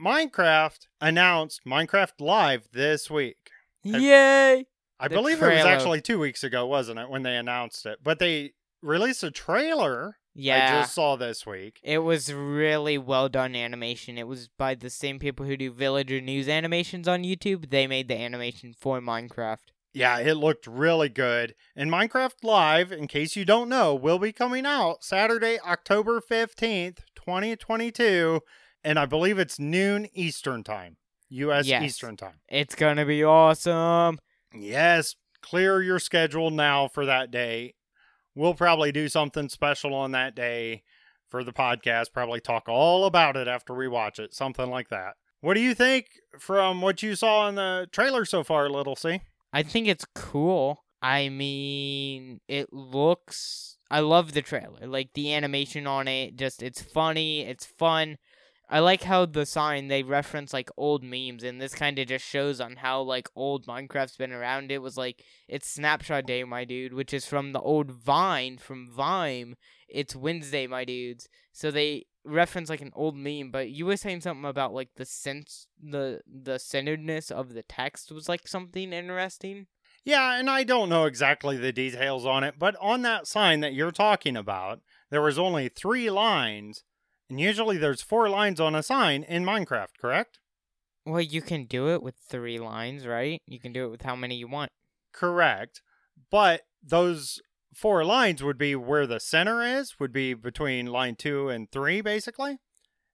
Minecraft 0.00 0.88
announced 1.00 1.62
Minecraft 1.66 2.20
Live 2.20 2.68
this 2.72 3.10
week. 3.10 3.50
Yay! 3.82 4.66
I 5.00 5.08
The 5.08 5.14
believe 5.14 5.42
it 5.42 5.46
was 5.46 5.64
actually 5.64 6.00
two 6.00 6.18
weeks 6.18 6.42
ago, 6.42 6.66
wasn't 6.66 6.98
it, 6.98 7.08
when 7.08 7.22
they 7.22 7.36
announced 7.36 7.86
it? 7.86 7.98
But 8.02 8.18
they 8.18 8.52
released 8.82 9.22
a 9.22 9.30
trailer 9.30 10.16
Yeah, 10.34 10.78
I 10.78 10.80
just 10.80 10.94
saw 10.94 11.16
this 11.16 11.46
week. 11.46 11.80
It 11.82 11.98
was 11.98 12.32
really 12.32 12.98
well 12.98 13.28
done 13.28 13.54
animation. 13.54 14.18
It 14.18 14.26
was 14.26 14.48
by 14.48 14.74
the 14.74 14.90
same 14.90 15.18
people 15.18 15.46
who 15.46 15.56
do 15.56 15.70
villager 15.72 16.20
news 16.20 16.48
animations 16.48 17.06
on 17.08 17.22
YouTube. 17.22 17.70
They 17.70 17.86
made 17.86 18.08
the 18.08 18.16
animation 18.18 18.74
for 18.78 19.00
Minecraft. 19.00 19.72
Yeah, 19.94 20.18
it 20.18 20.34
looked 20.34 20.66
really 20.66 21.08
good. 21.08 21.54
And 21.74 21.90
Minecraft 21.90 22.44
Live, 22.44 22.92
in 22.92 23.06
case 23.08 23.36
you 23.36 23.44
don't 23.44 23.68
know, 23.68 23.94
will 23.94 24.18
be 24.18 24.32
coming 24.32 24.66
out 24.66 25.02
Saturday, 25.02 25.58
October 25.66 26.20
15th, 26.20 26.98
2022. 27.16 28.40
And 28.84 28.98
I 28.98 29.06
believe 29.06 29.38
it's 29.38 29.58
noon 29.58 30.06
Eastern 30.12 30.62
Time, 30.62 30.98
U.S. 31.30 31.66
Yes. 31.66 31.82
Eastern 31.82 32.16
Time. 32.16 32.40
It's 32.48 32.74
gonna 32.74 33.06
be 33.06 33.24
awesome. 33.24 34.18
Yes, 34.54 35.16
clear 35.42 35.82
your 35.82 35.98
schedule 35.98 36.50
now 36.50 36.88
for 36.88 37.06
that 37.06 37.30
day. 37.30 37.74
We'll 38.34 38.54
probably 38.54 38.92
do 38.92 39.08
something 39.08 39.48
special 39.48 39.94
on 39.94 40.12
that 40.12 40.34
day 40.34 40.82
for 41.28 41.44
the 41.44 41.52
podcast, 41.52 42.12
probably 42.12 42.40
talk 42.40 42.68
all 42.68 43.04
about 43.04 43.36
it 43.36 43.48
after 43.48 43.74
we 43.74 43.88
watch 43.88 44.18
it, 44.18 44.34
something 44.34 44.70
like 44.70 44.88
that. 44.88 45.14
What 45.40 45.54
do 45.54 45.60
you 45.60 45.74
think 45.74 46.06
from 46.38 46.80
what 46.80 47.02
you 47.02 47.14
saw 47.14 47.48
in 47.48 47.54
the 47.54 47.88
trailer 47.92 48.24
so 48.24 48.42
far, 48.42 48.68
Little 48.68 48.96
C? 48.96 49.20
I 49.52 49.62
think 49.62 49.86
it's 49.86 50.06
cool. 50.14 50.84
I 51.00 51.28
mean, 51.28 52.40
it 52.48 52.72
looks. 52.72 53.78
I 53.90 54.00
love 54.00 54.32
the 54.32 54.42
trailer. 54.42 54.86
Like 54.86 55.10
the 55.14 55.32
animation 55.34 55.86
on 55.86 56.08
it, 56.08 56.36
just 56.36 56.62
it's 56.62 56.82
funny, 56.82 57.42
it's 57.42 57.64
fun. 57.64 58.18
I 58.70 58.80
like 58.80 59.04
how 59.04 59.24
the 59.24 59.46
sign 59.46 59.88
they 59.88 60.02
reference 60.02 60.52
like 60.52 60.70
old 60.76 61.02
memes, 61.02 61.42
and 61.42 61.60
this 61.60 61.74
kind 61.74 61.98
of 61.98 62.06
just 62.06 62.24
shows 62.24 62.60
on 62.60 62.76
how 62.76 63.00
like 63.00 63.28
old 63.34 63.66
Minecraft's 63.66 64.16
been 64.16 64.32
around. 64.32 64.70
It 64.70 64.82
was 64.82 64.96
like 64.96 65.24
it's 65.48 65.70
Snapshot 65.70 66.26
Day, 66.26 66.44
my 66.44 66.64
dude, 66.64 66.92
which 66.92 67.14
is 67.14 67.24
from 67.24 67.52
the 67.52 67.60
old 67.60 67.90
Vine 67.90 68.58
from 68.58 68.90
Vime. 68.90 69.56
It's 69.88 70.14
Wednesday, 70.14 70.66
my 70.66 70.84
dudes. 70.84 71.28
So 71.52 71.70
they 71.70 72.06
reference 72.24 72.68
like 72.68 72.82
an 72.82 72.92
old 72.94 73.16
meme, 73.16 73.50
but 73.50 73.70
you 73.70 73.86
were 73.86 73.96
saying 73.96 74.20
something 74.20 74.44
about 74.44 74.74
like 74.74 74.90
the 74.96 75.06
sense, 75.06 75.66
the 75.82 76.20
the 76.26 76.58
centeredness 76.58 77.30
of 77.30 77.54
the 77.54 77.62
text 77.62 78.12
was 78.12 78.28
like 78.28 78.46
something 78.46 78.92
interesting. 78.92 79.66
Yeah, 80.04 80.38
and 80.38 80.48
I 80.48 80.64
don't 80.64 80.88
know 80.88 81.04
exactly 81.04 81.56
the 81.56 81.72
details 81.72 82.24
on 82.24 82.44
it, 82.44 82.54
but 82.58 82.76
on 82.80 83.02
that 83.02 83.26
sign 83.26 83.60
that 83.60 83.74
you're 83.74 83.90
talking 83.90 84.36
about, 84.36 84.80
there 85.10 85.20
was 85.20 85.38
only 85.38 85.68
three 85.68 86.08
lines, 86.08 86.84
and 87.30 87.40
usually 87.40 87.78
there's 87.78 88.02
four 88.02 88.28
lines 88.28 88.60
on 88.60 88.74
a 88.74 88.82
sign 88.82 89.22
in 89.22 89.44
Minecraft, 89.44 89.98
correct? 90.00 90.38
Well, 91.04 91.20
you 91.20 91.42
can 91.42 91.64
do 91.64 91.88
it 91.88 92.02
with 92.02 92.16
three 92.16 92.58
lines, 92.58 93.06
right? 93.06 93.40
You 93.46 93.58
can 93.58 93.72
do 93.72 93.84
it 93.84 93.90
with 93.90 94.02
how 94.02 94.14
many 94.14 94.36
you 94.36 94.48
want. 94.48 94.70
Correct. 95.12 95.82
But 96.30 96.62
those 96.82 97.40
four 97.74 98.04
lines 98.04 98.42
would 98.42 98.58
be 98.58 98.74
where 98.74 99.06
the 99.06 99.20
center 99.20 99.62
is, 99.62 99.98
would 99.98 100.12
be 100.12 100.34
between 100.34 100.86
line 100.86 101.16
two 101.16 101.48
and 101.48 101.70
three, 101.70 102.00
basically. 102.00 102.58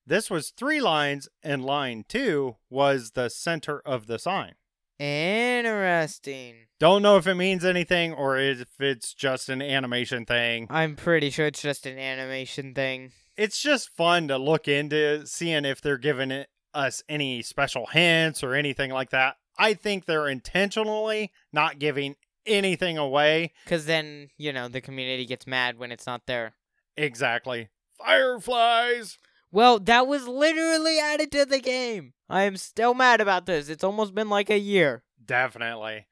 This 0.05 0.29
was 0.29 0.51
three 0.51 0.81
lines, 0.81 1.27
and 1.41 1.65
line 1.65 2.05
two 2.07 2.57
was 2.69 3.11
the 3.11 3.29
center 3.29 3.81
of 3.85 4.07
the 4.07 4.19
sign. 4.19 4.53
Interesting. 4.99 6.55
Don't 6.79 7.01
know 7.01 7.17
if 7.17 7.27
it 7.27 7.35
means 7.35 7.65
anything 7.65 8.13
or 8.13 8.37
if 8.37 8.79
it's 8.79 9.13
just 9.13 9.49
an 9.49 9.61
animation 9.61 10.25
thing. 10.25 10.67
I'm 10.69 10.95
pretty 10.95 11.29
sure 11.29 11.47
it's 11.47 11.61
just 11.61 11.85
an 11.85 11.97
animation 11.97 12.73
thing. 12.73 13.11
It's 13.37 13.61
just 13.61 13.95
fun 13.95 14.27
to 14.29 14.37
look 14.37 14.67
into 14.67 15.25
seeing 15.27 15.65
if 15.65 15.81
they're 15.81 15.97
giving 15.97 16.31
it, 16.31 16.49
us 16.73 17.03
any 17.07 17.41
special 17.41 17.87
hints 17.87 18.43
or 18.43 18.53
anything 18.53 18.91
like 18.91 19.09
that. 19.11 19.35
I 19.57 19.73
think 19.73 20.05
they're 20.05 20.27
intentionally 20.27 21.31
not 21.53 21.79
giving 21.79 22.15
anything 22.45 22.97
away. 22.97 23.53
Because 23.63 23.85
then, 23.85 24.29
you 24.37 24.51
know, 24.53 24.67
the 24.67 24.81
community 24.81 25.25
gets 25.25 25.47
mad 25.47 25.77
when 25.77 25.91
it's 25.91 26.05
not 26.05 26.27
there. 26.27 26.53
Exactly. 26.97 27.69
Fireflies! 27.97 29.17
Well, 29.51 29.79
that 29.79 30.05
was 30.05 30.27
literally 30.27 30.99
added 30.99 31.31
to 31.31 31.45
the 31.45 31.59
game. 31.59 32.13
I 32.29 32.43
am 32.43 32.57
still 32.57 32.93
mad 32.93 33.21
about 33.21 33.45
this. 33.45 33.69
It's 33.69 33.83
almost 33.83 34.13
been 34.13 34.29
like 34.29 34.49
a 34.49 34.59
year. 34.59 35.03
Definitely. 35.23 36.07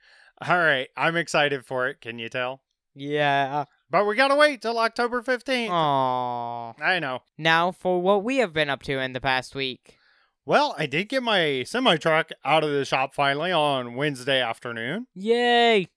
All 0.48 0.58
right, 0.58 0.88
I'm 0.96 1.18
excited 1.18 1.66
for 1.66 1.88
it. 1.88 2.00
Can 2.00 2.20
you 2.20 2.30
tell? 2.30 2.62
Yeah. 2.96 3.66
But 3.94 4.08
we 4.08 4.16
gotta 4.16 4.36
wait 4.36 4.60
till 4.60 4.80
October 4.80 5.22
15th. 5.22 5.70
Aww. 5.70 6.82
I 6.82 6.98
know. 6.98 7.20
Now 7.38 7.72
for 7.72 8.02
what 8.02 8.24
we 8.24 8.38
have 8.38 8.52
been 8.52 8.68
up 8.68 8.82
to 8.84 8.98
in 8.98 9.14
the 9.14 9.22
past 9.22 9.54
week. 9.54 10.00
Well, 10.48 10.74
I 10.80 10.88
did 10.88 11.10
get 11.10 11.22
my 11.22 11.62
semi 11.62 11.98
truck 11.98 12.32
out 12.44 12.64
of 12.64 12.72
the 12.72 12.86
shop 12.86 13.14
finally 13.14 13.52
on 13.52 13.94
Wednesday 13.94 14.42
afternoon. 14.42 15.06
Yay! 15.14 15.90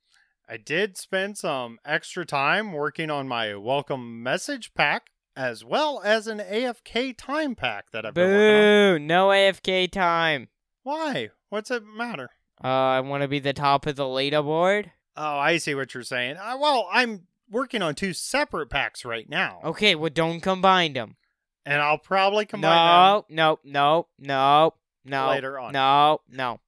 I 0.46 0.59
did 0.59 0.98
spend 0.98 1.38
some 1.38 1.78
extra 1.87 2.26
time 2.26 2.74
working 2.74 3.11
on 3.11 3.28
my 3.28 3.54
welcome 3.54 4.22
message 4.22 4.74
pack 4.74 5.06
as 5.35 5.64
well 5.64 6.02
as 6.04 6.26
an 6.26 6.38
AFK 6.38 7.16
time 7.16 7.54
pack 7.54 7.92
that 7.92 8.04
I've 8.04 8.12
been 8.12 8.28
working 8.30 8.56
on. 8.66 8.98
Boo! 8.98 9.06
No 9.06 9.28
AFK 9.28 9.90
time. 9.90 10.48
Why? 10.82 11.30
What's 11.48 11.70
it 11.70 11.82
matter? 11.96 12.28
Uh, 12.62 12.66
I 12.66 13.00
want 13.00 13.22
to 13.22 13.28
be 13.28 13.38
the 13.38 13.54
top 13.54 13.87
of 13.87 13.96
the 13.96 14.04
leaderboard. 14.04 14.90
Oh, 15.16 15.38
I 15.38 15.56
see 15.56 15.74
what 15.74 15.94
you're 15.94 16.02
saying. 16.02 16.37
Uh, 16.37 16.59
well, 16.61 16.90
I'm 16.92 17.22
working 17.50 17.82
on 17.82 17.94
two 17.94 18.12
separate 18.12 18.68
packs 18.68 19.04
right 19.04 19.28
now. 19.28 19.61
Okay, 19.64 19.94
well, 19.94 20.11
don't 20.11 20.40
combine 20.40 20.92
them. 20.92 21.16
And 21.64 21.82
I'll 21.82 21.98
probably 21.98 22.46
combine 22.46 23.24
them. 23.26 23.37
No, 23.37 23.59
no, 23.64 24.06
no, 24.06 24.06
no, 24.18 24.74
no. 25.04 25.28
Later 25.28 25.59
on. 25.59 25.72
No, 25.72 26.20
no. 26.28 26.37
no. 26.37 26.61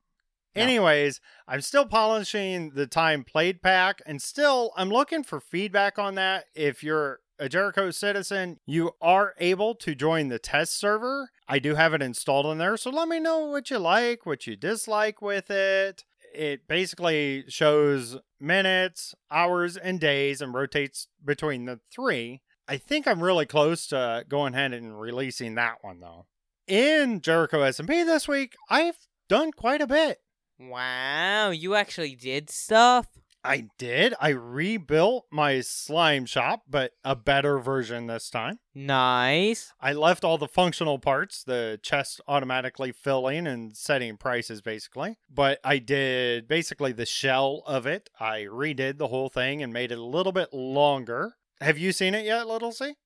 Anyways, 0.62 1.20
I'm 1.46 1.60
still 1.60 1.86
polishing 1.86 2.70
the 2.70 2.86
time 2.86 3.22
played 3.22 3.62
pack 3.62 4.02
and 4.06 4.20
still 4.20 4.72
I'm 4.76 4.90
looking 4.90 5.22
for 5.22 5.40
feedback 5.40 5.98
on 5.98 6.16
that. 6.16 6.46
If 6.54 6.82
you're 6.82 7.20
a 7.38 7.48
Jericho 7.48 7.90
citizen, 7.90 8.58
you 8.66 8.92
are 9.00 9.34
able 9.38 9.74
to 9.76 9.94
join 9.94 10.28
the 10.28 10.38
test 10.38 10.78
server. 10.78 11.30
I 11.46 11.58
do 11.58 11.76
have 11.76 11.94
it 11.94 12.02
installed 12.02 12.46
in 12.46 12.58
there, 12.58 12.76
so 12.76 12.90
let 12.90 13.08
me 13.08 13.20
know 13.20 13.46
what 13.46 13.70
you 13.70 13.78
like, 13.78 14.26
what 14.26 14.46
you 14.46 14.56
dislike 14.56 15.22
with 15.22 15.50
it. 15.50 16.04
It 16.34 16.66
basically 16.66 17.44
shows 17.48 18.18
minutes, 18.40 19.14
hours, 19.30 19.76
and 19.76 20.00
days 20.00 20.40
and 20.40 20.54
rotates 20.54 21.08
between 21.24 21.64
the 21.64 21.80
three. 21.92 22.42
I 22.66 22.76
think 22.76 23.06
I'm 23.06 23.22
really 23.22 23.46
close 23.46 23.86
to 23.88 24.24
going 24.28 24.54
ahead 24.54 24.72
and 24.72 25.00
releasing 25.00 25.54
that 25.54 25.78
one 25.82 26.00
though. 26.00 26.26
In 26.66 27.20
Jericho 27.20 27.60
SMP 27.60 28.04
this 28.04 28.28
week, 28.28 28.54
I've 28.68 28.98
done 29.28 29.52
quite 29.52 29.80
a 29.80 29.86
bit. 29.86 30.18
Wow, 30.58 31.50
you 31.50 31.74
actually 31.74 32.14
did 32.14 32.50
stuff? 32.50 33.06
I 33.48 33.68
did. 33.78 34.12
I 34.20 34.28
rebuilt 34.28 35.24
my 35.32 35.62
slime 35.62 36.26
shop, 36.26 36.64
but 36.68 36.92
a 37.02 37.16
better 37.16 37.58
version 37.58 38.06
this 38.06 38.28
time. 38.28 38.58
Nice. 38.74 39.72
I 39.80 39.94
left 39.94 40.22
all 40.22 40.36
the 40.36 40.46
functional 40.46 40.98
parts, 40.98 41.44
the 41.44 41.80
chest 41.82 42.20
automatically 42.28 42.92
filling 42.92 43.46
and 43.46 43.74
setting 43.74 44.18
prices 44.18 44.60
basically. 44.60 45.16
But 45.32 45.60
I 45.64 45.78
did 45.78 46.46
basically 46.46 46.92
the 46.92 47.06
shell 47.06 47.62
of 47.66 47.86
it. 47.86 48.10
I 48.20 48.40
redid 48.40 48.98
the 48.98 49.08
whole 49.08 49.30
thing 49.30 49.62
and 49.62 49.72
made 49.72 49.92
it 49.92 49.98
a 49.98 50.04
little 50.04 50.32
bit 50.32 50.52
longer. 50.52 51.36
Have 51.62 51.78
you 51.78 51.92
seen 51.92 52.14
it 52.14 52.26
yet, 52.26 52.46
Little 52.46 52.70
C? 52.70 52.96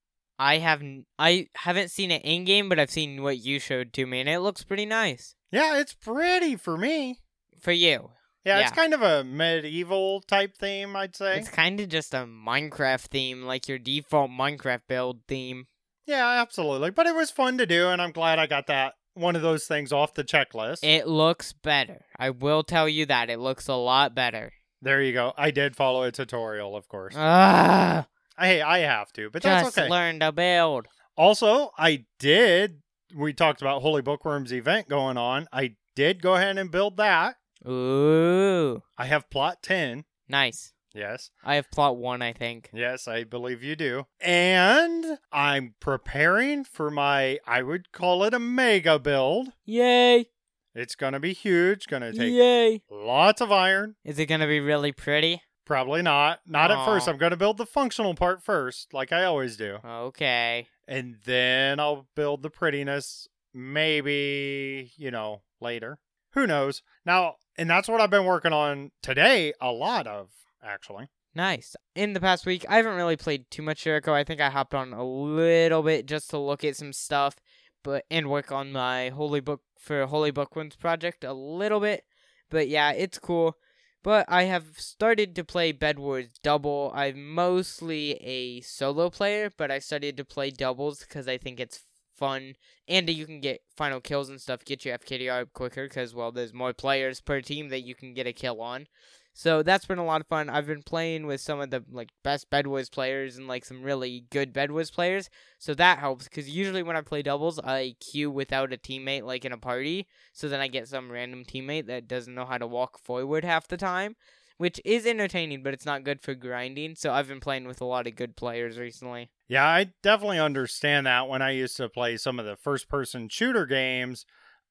I 0.41 0.59
haven't 0.59 1.07
I 1.21 1.51
haven't 1.55 1.93
seen 1.93 2.11
it 2.11 2.23
in 2.25 2.45
game, 2.45 2.69
but 2.69 2.81
I've 2.81 2.91
seen 2.91 3.23
what 3.23 3.39
you 3.39 3.61
showed 3.61 3.93
to 3.93 4.07
me 4.07 4.19
and 4.19 4.29
it 4.29 4.41
looks 4.41 4.65
pretty 4.65 4.87
nice. 4.87 5.37
Yeah, 5.53 5.79
it's 5.79 5.95
pretty 5.95 6.57
for 6.57 6.77
me. 6.77 7.21
For 7.61 7.71
you. 7.71 8.11
Yeah, 8.45 8.61
it's 8.61 8.73
kind 8.73 8.93
of 8.93 9.03
a 9.03 9.23
medieval 9.23 10.21
type 10.23 10.57
theme, 10.57 10.97
I'd 10.97 11.15
say. 11.15 11.39
It's 11.39 11.49
kind 11.49 11.79
of 11.81 11.89
just 11.89 12.13
a 12.13 12.27
Minecraft 12.27 13.03
theme, 13.03 13.43
like 13.43 13.69
your 13.69 13.79
default 13.79 14.31
Minecraft 14.31 14.83
build 14.89 15.21
theme. 15.29 15.67
Yeah, 16.07 16.27
absolutely. 16.41 16.91
But 16.91 17.07
it 17.07 17.15
was 17.15 17.31
fun 17.31 17.57
to 17.59 17.67
do, 17.67 17.89
and 17.89 18.03
I'm 18.03 18.11
glad 18.11 18.39
I 18.41 18.47
got 18.47 18.67
that 18.67 18.95
one 19.15 19.37
of 19.37 19.43
those 19.43 19.67
things 19.67 19.93
off 19.93 20.15
the 20.15 20.25
checklist. 20.25 20.81
It 20.83 21.07
looks 21.07 21.53
better. 21.53 22.07
I 22.19 22.31
will 22.31 22.63
tell 22.63 22.89
you 22.89 23.07
that. 23.07 23.31
It 23.31 23.39
looks 23.39 23.69
a 23.69 23.75
lot 23.75 24.15
better. 24.15 24.53
There 24.81 25.03
you 25.03 25.13
go. 25.13 25.33
I 25.37 25.51
did 25.51 25.77
follow 25.77 26.03
a 26.03 26.11
tutorial, 26.11 26.77
of 26.77 26.89
course. 26.89 27.15
Ah, 27.17 28.07
Hey, 28.39 28.63
I 28.63 28.79
have 28.81 29.13
to, 29.13 29.31
but 29.31 29.43
that's 29.43 29.63
okay. 29.63 29.67
Just 29.69 29.79
okay. 29.79 29.89
learn 29.89 30.21
to 30.21 30.33
build. 30.33 30.89
Also, 31.17 31.71
I 31.77 32.07
did. 32.19 32.81
We 33.15 33.33
talked 33.35 33.61
about 33.61 33.83
Holy 33.83 34.03
Bookworms 34.03 34.53
event 34.53 34.89
going 34.89 35.19
on. 35.19 35.47
I 35.53 35.77
did 35.95 36.23
go 36.23 36.35
ahead 36.35 36.57
and 36.57 36.71
build 36.71 36.97
that. 36.97 37.37
Ooh, 37.67 38.83
I 38.99 39.07
have 39.07 39.31
plot 39.31 39.63
10. 39.63 40.05
nice. 40.29 40.73
Yes. 40.95 41.31
I 41.43 41.55
have 41.55 41.71
plot 41.71 41.97
one, 41.97 42.21
I 42.21 42.35
think. 42.35 42.69
Yes, 42.73 43.09
I 43.09 43.25
believe 43.25 43.63
you 43.63 43.75
do. 43.77 44.05
And 44.21 45.19
I'm 45.33 45.75
preparing 45.81 46.65
for 46.65 46.91
my, 46.91 47.39
I 47.47 47.63
would 47.63 47.93
call 47.93 48.25
it 48.25 48.35
a 48.35 48.39
mega 48.39 48.99
build. 48.99 49.49
Yay! 49.65 50.27
It's 50.75 50.95
going 50.95 51.15
to 51.15 51.21
be 51.21 51.33
huge, 51.33 51.87
going 51.87 52.03
to 52.03 52.13
take 52.13 52.33
Yay! 52.33 52.83
lots 52.91 53.41
of 53.41 53.51
iron. 53.51 53.97
Is 54.05 54.19
it 54.19 54.27
gonna 54.27 54.47
be 54.47 54.61
really 54.61 54.93
pretty? 54.93 55.41
Probably 55.65 56.03
not. 56.03 56.41
Not 56.47 56.71
at 56.71 56.85
first. 56.85 57.09
I'm 57.09 57.17
going 57.19 57.31
to 57.31 57.37
build 57.37 57.57
the 57.57 57.67
functional 57.67 58.15
part 58.15 58.43
first, 58.43 58.93
like 58.93 59.13
I 59.13 59.25
always 59.25 59.57
do. 59.57 59.79
Okay. 59.85 60.67
And 60.89 61.17
then 61.25 61.79
I'll 61.81 62.07
build 62.17 62.43
the 62.43 62.51
prettiness 62.51 63.29
maybe, 63.55 64.93
you 64.97 65.11
know, 65.11 65.43
later. 65.61 65.99
Who 66.35 66.47
knows? 66.47 66.83
Now, 67.05 67.37
and 67.57 67.69
that's 67.69 67.89
what 67.89 68.01
I've 68.01 68.11
been 68.11 68.25
working 68.25 68.53
on 68.53 68.91
today, 69.03 69.53
a 69.61 69.71
lot 69.71 70.07
of, 70.07 70.31
actually. 70.63 71.09
Nice. 71.35 71.77
In 71.95 72.13
the 72.13 72.21
past 72.21 72.45
week, 72.45 72.65
I 72.69 72.77
haven't 72.77 72.97
really 72.97 73.17
played 73.17 73.51
too 73.51 73.63
much 73.63 73.85
Jericho. 73.85 74.15
I 74.15 74.25
think 74.25 74.41
I 74.41 74.51
hopped 74.51 74.75
on 74.75 74.93
a 74.93 75.05
little 75.05 75.83
bit 75.83 76.07
just 76.07 76.31
to 76.31 76.39
look 76.39 76.63
at 76.65 76.77
some 76.77 76.93
stuff, 76.93 77.37
but 77.83 78.05
and 78.11 78.29
work 78.29 78.53
on 78.53 78.73
my 78.73 79.09
Holy 79.09 79.41
Book 79.41 79.63
for 79.79 80.05
Holy 80.07 80.31
Bookworm's 80.31 80.77
project 80.77 81.25
a 81.25 81.33
little 81.33 81.81
bit. 81.81 82.05
But 82.51 82.69
yeah, 82.69 82.93
it's 82.93 83.19
cool. 83.19 83.57
But 84.03 84.27
I 84.29 84.45
have 84.45 84.79
started 84.79 85.35
to 85.37 85.45
play 85.45 85.73
Bed 85.73 85.99
Wars 85.99 86.27
double. 86.43 86.93
I'm 86.95 87.33
mostly 87.35 88.13
a 88.15 88.61
solo 88.61 89.09
player, 89.11 89.51
but 89.57 89.71
I 89.71 89.79
started 89.79 90.17
to 90.17 90.25
play 90.25 90.51
doubles 90.51 91.01
because 91.01 91.29
I 91.29 91.39
think 91.39 91.61
it's 91.61 91.85
fun 92.23 92.55
and 92.87 93.11
you 93.11 93.27
can 93.27 93.41
get 93.41 93.63
final 93.77 94.01
kills 94.01 94.29
and 94.29 94.41
stuff, 94.41 94.65
get 94.65 94.85
your 94.85 94.97
FKDR 94.97 95.43
up 95.43 95.53
quicker 95.53 95.89
because 95.89 96.15
well, 96.15 96.31
there's 96.31 96.55
more 96.55 96.73
players 96.73 97.21
per 97.21 97.41
team 97.41 97.69
that 97.71 97.81
you 97.81 97.97
can 97.97 98.15
get 98.15 98.29
a 98.29 98.33
kill 98.33 98.61
on. 98.61 98.87
So 99.35 99.65
that's 99.65 99.87
been 99.87 99.99
a 99.99 100.05
lot 100.05 100.21
of 100.21 100.29
fun. 100.29 100.49
I've 100.49 100.69
been 100.69 100.85
playing 100.85 101.27
with 101.27 101.41
some 101.41 101.59
of 101.59 101.71
the 101.71 101.83
like 101.91 102.11
best 102.23 102.49
Bedwars 102.49 102.93
players 102.93 103.39
and 103.39 103.49
like 103.49 103.65
some 103.65 103.83
really 103.83 104.27
good 104.31 104.55
Bedwars 104.55 104.93
players. 104.93 105.31
So 105.59 105.75
that 105.75 105.99
helps 105.99 106.29
because 106.29 106.49
usually 106.49 106.85
when 106.85 106.97
I 106.97 107.01
play 107.01 107.23
doubles, 107.23 107.59
I 107.59 107.97
queue 107.99 108.31
without 108.31 108.73
a 108.73 108.77
teammate 108.77 109.25
like 109.25 109.45
in 109.45 109.51
a 109.51 109.59
party. 109.59 110.07
So 110.33 110.49
then 110.49 110.61
I 110.61 110.69
get 110.69 110.87
some 110.87 111.11
random 111.11 111.45
teammate 111.45 111.87
that 111.87 112.07
doesn't 112.07 112.35
know 112.35 112.45
how 112.45 112.59
to 112.59 112.69
walk 112.69 113.01
forward 113.01 113.45
half 113.45 113.67
the 113.67 113.77
time, 113.77 114.15
which 114.59 114.81
is 114.85 115.07
entertaining, 115.07 115.63
but 115.63 115.75
it's 115.75 115.87
not 115.87 116.05
good 116.05 116.21
for 116.21 116.35
grinding. 116.35 116.95
So 116.97 117.13
I've 117.13 117.29
been 117.29 117.41
playing 117.41 117.67
with 117.67 117.81
a 117.81 117.87
lot 117.87 118.07
of 118.07 118.17
good 118.17 118.37
players 118.37 118.79
recently. 118.79 119.31
Yeah, 119.49 119.67
I 119.67 119.93
definitely 120.03 120.39
understand 120.39 121.07
that. 121.07 121.29
When 121.29 121.43
I 121.43 121.51
used 121.51 121.77
to 121.79 121.89
play 121.89 122.17
some 122.17 122.39
of 122.39 122.47
the 122.47 122.57
first 122.57 122.89
person 122.89 123.29
shooter 123.29 123.67
games, 123.67 124.25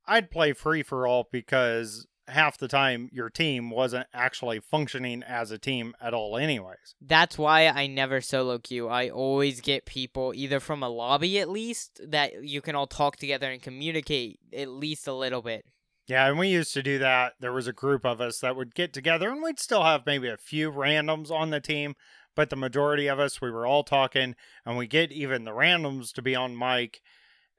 I'd 0.06 0.32
play 0.32 0.54
free 0.54 0.84
for 0.84 1.06
all 1.06 1.28
because 1.32 2.08
half 2.28 2.58
the 2.58 2.67
time 2.67 3.10
your 3.12 3.30
team 3.30 3.70
wasn't 3.70 4.08
actually 4.13 4.60
functioning 4.60 5.24
as 5.24 5.52
a 5.52 5.58
team 5.58 5.94
at 6.02 6.13
all, 6.13 6.38
anyways. 6.38 6.96
That's 7.02 7.38
why 7.38 7.67
I 7.67 7.88
never 7.88 8.22
solo 8.22 8.58
queue. 8.58 8.88
I 8.88 9.10
always 9.10 9.62
get 9.62 9.86
people 9.86 10.34
either 10.36 10.60
from 10.60 10.82
a 10.82 10.89
lobby 10.89 11.39
at 11.39 11.50
least 11.50 12.00
that 12.08 12.44
you 12.44 12.62
can 12.62 12.76
all 12.76 12.88
talk 12.88 13.17
together 13.17 13.52
and 13.52 13.62
communicate 13.62 14.39
at 14.56 14.70
least 14.70 15.08
a 15.08 15.13
little 15.13 15.41
bit. 15.41 15.65
Yeah, 16.07 16.27
and 16.27 16.37
we 16.37 16.49
used 16.49 16.73
to 16.73 16.83
do 16.83 16.99
that. 16.99 17.33
There 17.39 17.53
was 17.53 17.67
a 17.67 17.73
group 17.73 18.05
of 18.05 18.19
us 18.19 18.39
that 18.39 18.55
would 18.55 18.75
get 18.75 18.91
together, 18.91 19.29
and 19.29 19.41
we'd 19.41 19.59
still 19.59 19.83
have 19.83 20.05
maybe 20.05 20.27
a 20.27 20.37
few 20.37 20.71
randoms 20.71 21.31
on 21.31 21.51
the 21.51 21.61
team, 21.61 21.95
but 22.35 22.49
the 22.49 22.55
majority 22.55 23.07
of 23.07 23.19
us, 23.19 23.41
we 23.41 23.51
were 23.51 23.65
all 23.65 23.83
talking, 23.83 24.35
and 24.65 24.77
we 24.77 24.87
get 24.87 25.11
even 25.11 25.43
the 25.43 25.51
randoms 25.51 26.11
to 26.13 26.21
be 26.21 26.35
on 26.35 26.57
mic, 26.57 27.01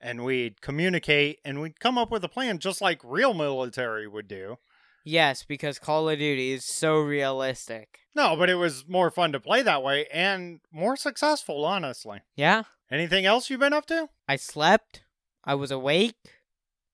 and 0.00 0.24
we'd 0.24 0.60
communicate, 0.60 1.38
and 1.44 1.60
we'd 1.60 1.80
come 1.80 1.96
up 1.96 2.10
with 2.10 2.24
a 2.24 2.28
plan 2.28 2.58
just 2.58 2.80
like 2.80 3.00
real 3.04 3.32
military 3.32 4.08
would 4.08 4.28
do. 4.28 4.56
Yes, 5.04 5.44
because 5.44 5.78
Call 5.78 6.08
of 6.08 6.18
Duty 6.18 6.52
is 6.52 6.64
so 6.64 7.00
realistic. 7.00 8.00
No, 8.14 8.36
but 8.36 8.50
it 8.50 8.54
was 8.54 8.86
more 8.86 9.10
fun 9.10 9.32
to 9.32 9.40
play 9.40 9.62
that 9.62 9.82
way 9.82 10.06
and 10.12 10.60
more 10.70 10.96
successful, 10.96 11.64
honestly. 11.64 12.20
Yeah? 12.36 12.64
Anything 12.90 13.24
else 13.24 13.50
you've 13.50 13.60
been 13.60 13.72
up 13.72 13.86
to? 13.86 14.10
I 14.28 14.36
slept. 14.36 15.02
I 15.44 15.54
was 15.54 15.70
awake. 15.70 16.14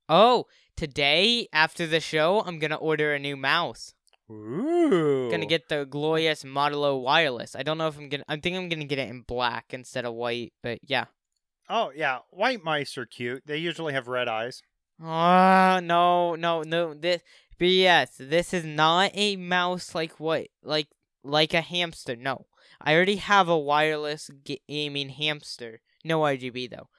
Oh, 0.09 0.47
today 0.79 1.49
after 1.53 1.87
the 1.87 1.99
show, 2.01 2.41
I'm 2.47 2.61
going 2.61 2.71
to 2.71 2.77
order 2.77 3.13
a 3.13 3.19
new 3.19 3.37
mouse. 3.37 3.95
Ooh. 4.31 5.29
Gonna 5.31 5.47
get 5.47 5.71
the 5.71 5.87
glorious 5.87 6.45
Model 6.45 6.85
O 6.85 6.97
wireless. 6.99 7.57
I 7.57 7.63
don't 7.63 7.79
know 7.79 7.89
if 7.89 7.97
I'm 7.97 8.11
gonna. 8.11 8.25
I 8.29 8.37
think 8.37 8.57
I'm 8.57 8.69
gonna 8.69 8.85
get 8.85 8.99
it 8.99 9.09
in 9.09 9.23
black 9.23 9.73
instead 9.73 10.05
of 10.05 10.13
white. 10.13 10.53
But 10.63 10.81
yeah. 10.83 11.07
Oh, 11.71 11.93
yeah. 11.97 12.19
White 12.29 12.63
mice 12.63 12.99
are 12.99 13.07
cute. 13.07 13.43
They 13.47 13.57
usually 13.57 13.95
have 13.95 14.07
red 14.07 14.29
eyes. 14.29 14.63
Ah, 15.03 15.81
no, 15.83 16.35
no, 16.35 16.63
no. 16.63 16.93
This 16.93 17.23
BS. 17.59 18.19
This 18.19 18.53
is 18.53 18.67
not 18.67 19.13
a 19.15 19.37
mouse 19.37 19.95
like 19.95 20.21
what, 20.21 20.49
like 20.63 20.89
like 21.25 21.55
a 21.55 21.63
hamster. 21.63 22.15
No, 22.15 22.45
I 22.83 22.95
already 22.95 23.17
have 23.17 23.49
a 23.49 23.59
wireless 23.59 24.31
gaming 24.69 25.09
hamster. 25.09 25.81
No 26.05 26.21
RGB 26.21 26.71
though. 26.71 26.91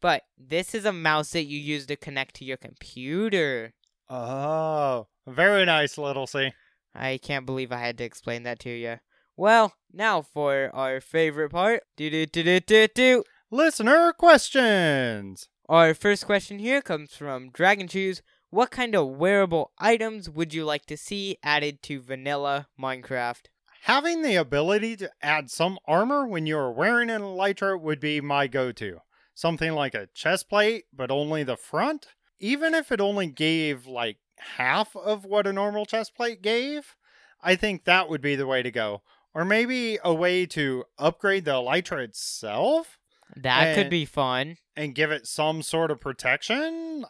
But 0.00 0.22
this 0.38 0.74
is 0.74 0.84
a 0.84 0.92
mouse 0.92 1.30
that 1.30 1.44
you 1.44 1.58
use 1.58 1.86
to 1.86 1.96
connect 1.96 2.36
to 2.36 2.44
your 2.44 2.56
computer. 2.56 3.74
Oh, 4.08 5.08
very 5.26 5.64
nice, 5.64 5.98
Little 5.98 6.26
C. 6.26 6.52
I 6.94 7.18
can't 7.18 7.46
believe 7.46 7.72
I 7.72 7.78
had 7.78 7.98
to 7.98 8.04
explain 8.04 8.44
that 8.44 8.58
to 8.60 8.70
you. 8.70 8.98
Well, 9.36 9.74
now 9.92 10.22
for 10.22 10.70
our 10.74 11.00
favorite 11.00 11.50
part. 11.50 11.82
Do 11.96 12.10
do 12.10 12.26
do 12.26 12.42
do 12.42 12.60
do 12.60 12.88
do. 12.94 13.24
Listener 13.50 14.12
questions. 14.12 15.48
Our 15.68 15.94
first 15.94 16.26
question 16.26 16.58
here 16.58 16.82
comes 16.82 17.14
from 17.14 17.50
Dragon 17.50 17.88
Shoes. 17.88 18.22
What 18.50 18.70
kind 18.70 18.94
of 18.94 19.08
wearable 19.08 19.72
items 19.78 20.30
would 20.30 20.54
you 20.54 20.64
like 20.64 20.86
to 20.86 20.96
see 20.96 21.36
added 21.42 21.82
to 21.82 22.00
vanilla 22.00 22.68
Minecraft? 22.80 23.46
Having 23.82 24.22
the 24.22 24.36
ability 24.36 24.96
to 24.96 25.10
add 25.22 25.50
some 25.50 25.78
armor 25.86 26.26
when 26.26 26.46
you 26.46 26.56
are 26.56 26.72
wearing 26.72 27.10
an 27.10 27.22
elytra 27.22 27.80
would 27.80 28.00
be 28.00 28.20
my 28.20 28.46
go 28.46 28.72
to. 28.72 29.00
Something 29.38 29.70
like 29.74 29.94
a 29.94 30.08
chest 30.14 30.48
plate, 30.48 30.86
but 30.92 31.12
only 31.12 31.44
the 31.44 31.56
front. 31.56 32.08
Even 32.40 32.74
if 32.74 32.90
it 32.90 33.00
only 33.00 33.28
gave 33.28 33.86
like 33.86 34.16
half 34.56 34.96
of 34.96 35.24
what 35.24 35.46
a 35.46 35.52
normal 35.52 35.86
chest 35.86 36.16
plate 36.16 36.42
gave, 36.42 36.96
I 37.40 37.54
think 37.54 37.84
that 37.84 38.08
would 38.08 38.20
be 38.20 38.34
the 38.34 38.48
way 38.48 38.64
to 38.64 38.72
go. 38.72 39.02
Or 39.32 39.44
maybe 39.44 39.96
a 40.02 40.12
way 40.12 40.44
to 40.46 40.86
upgrade 40.98 41.44
the 41.44 41.52
elytra 41.52 42.02
itself 42.02 42.98
That 43.36 43.76
could 43.76 43.86
Eh. 43.86 43.90
be 43.90 44.04
fun. 44.06 44.56
and 44.74 44.92
give 44.92 45.12
it 45.12 45.28
some 45.28 45.62
sort 45.62 45.92
of 45.92 46.00
protection. 46.00 47.04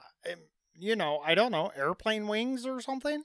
You 0.74 0.96
know, 0.96 1.20
I 1.24 1.34
don't 1.34 1.50
know, 1.52 1.68
airplane 1.74 2.28
wings 2.28 2.66
or 2.66 2.82
something. 2.82 3.22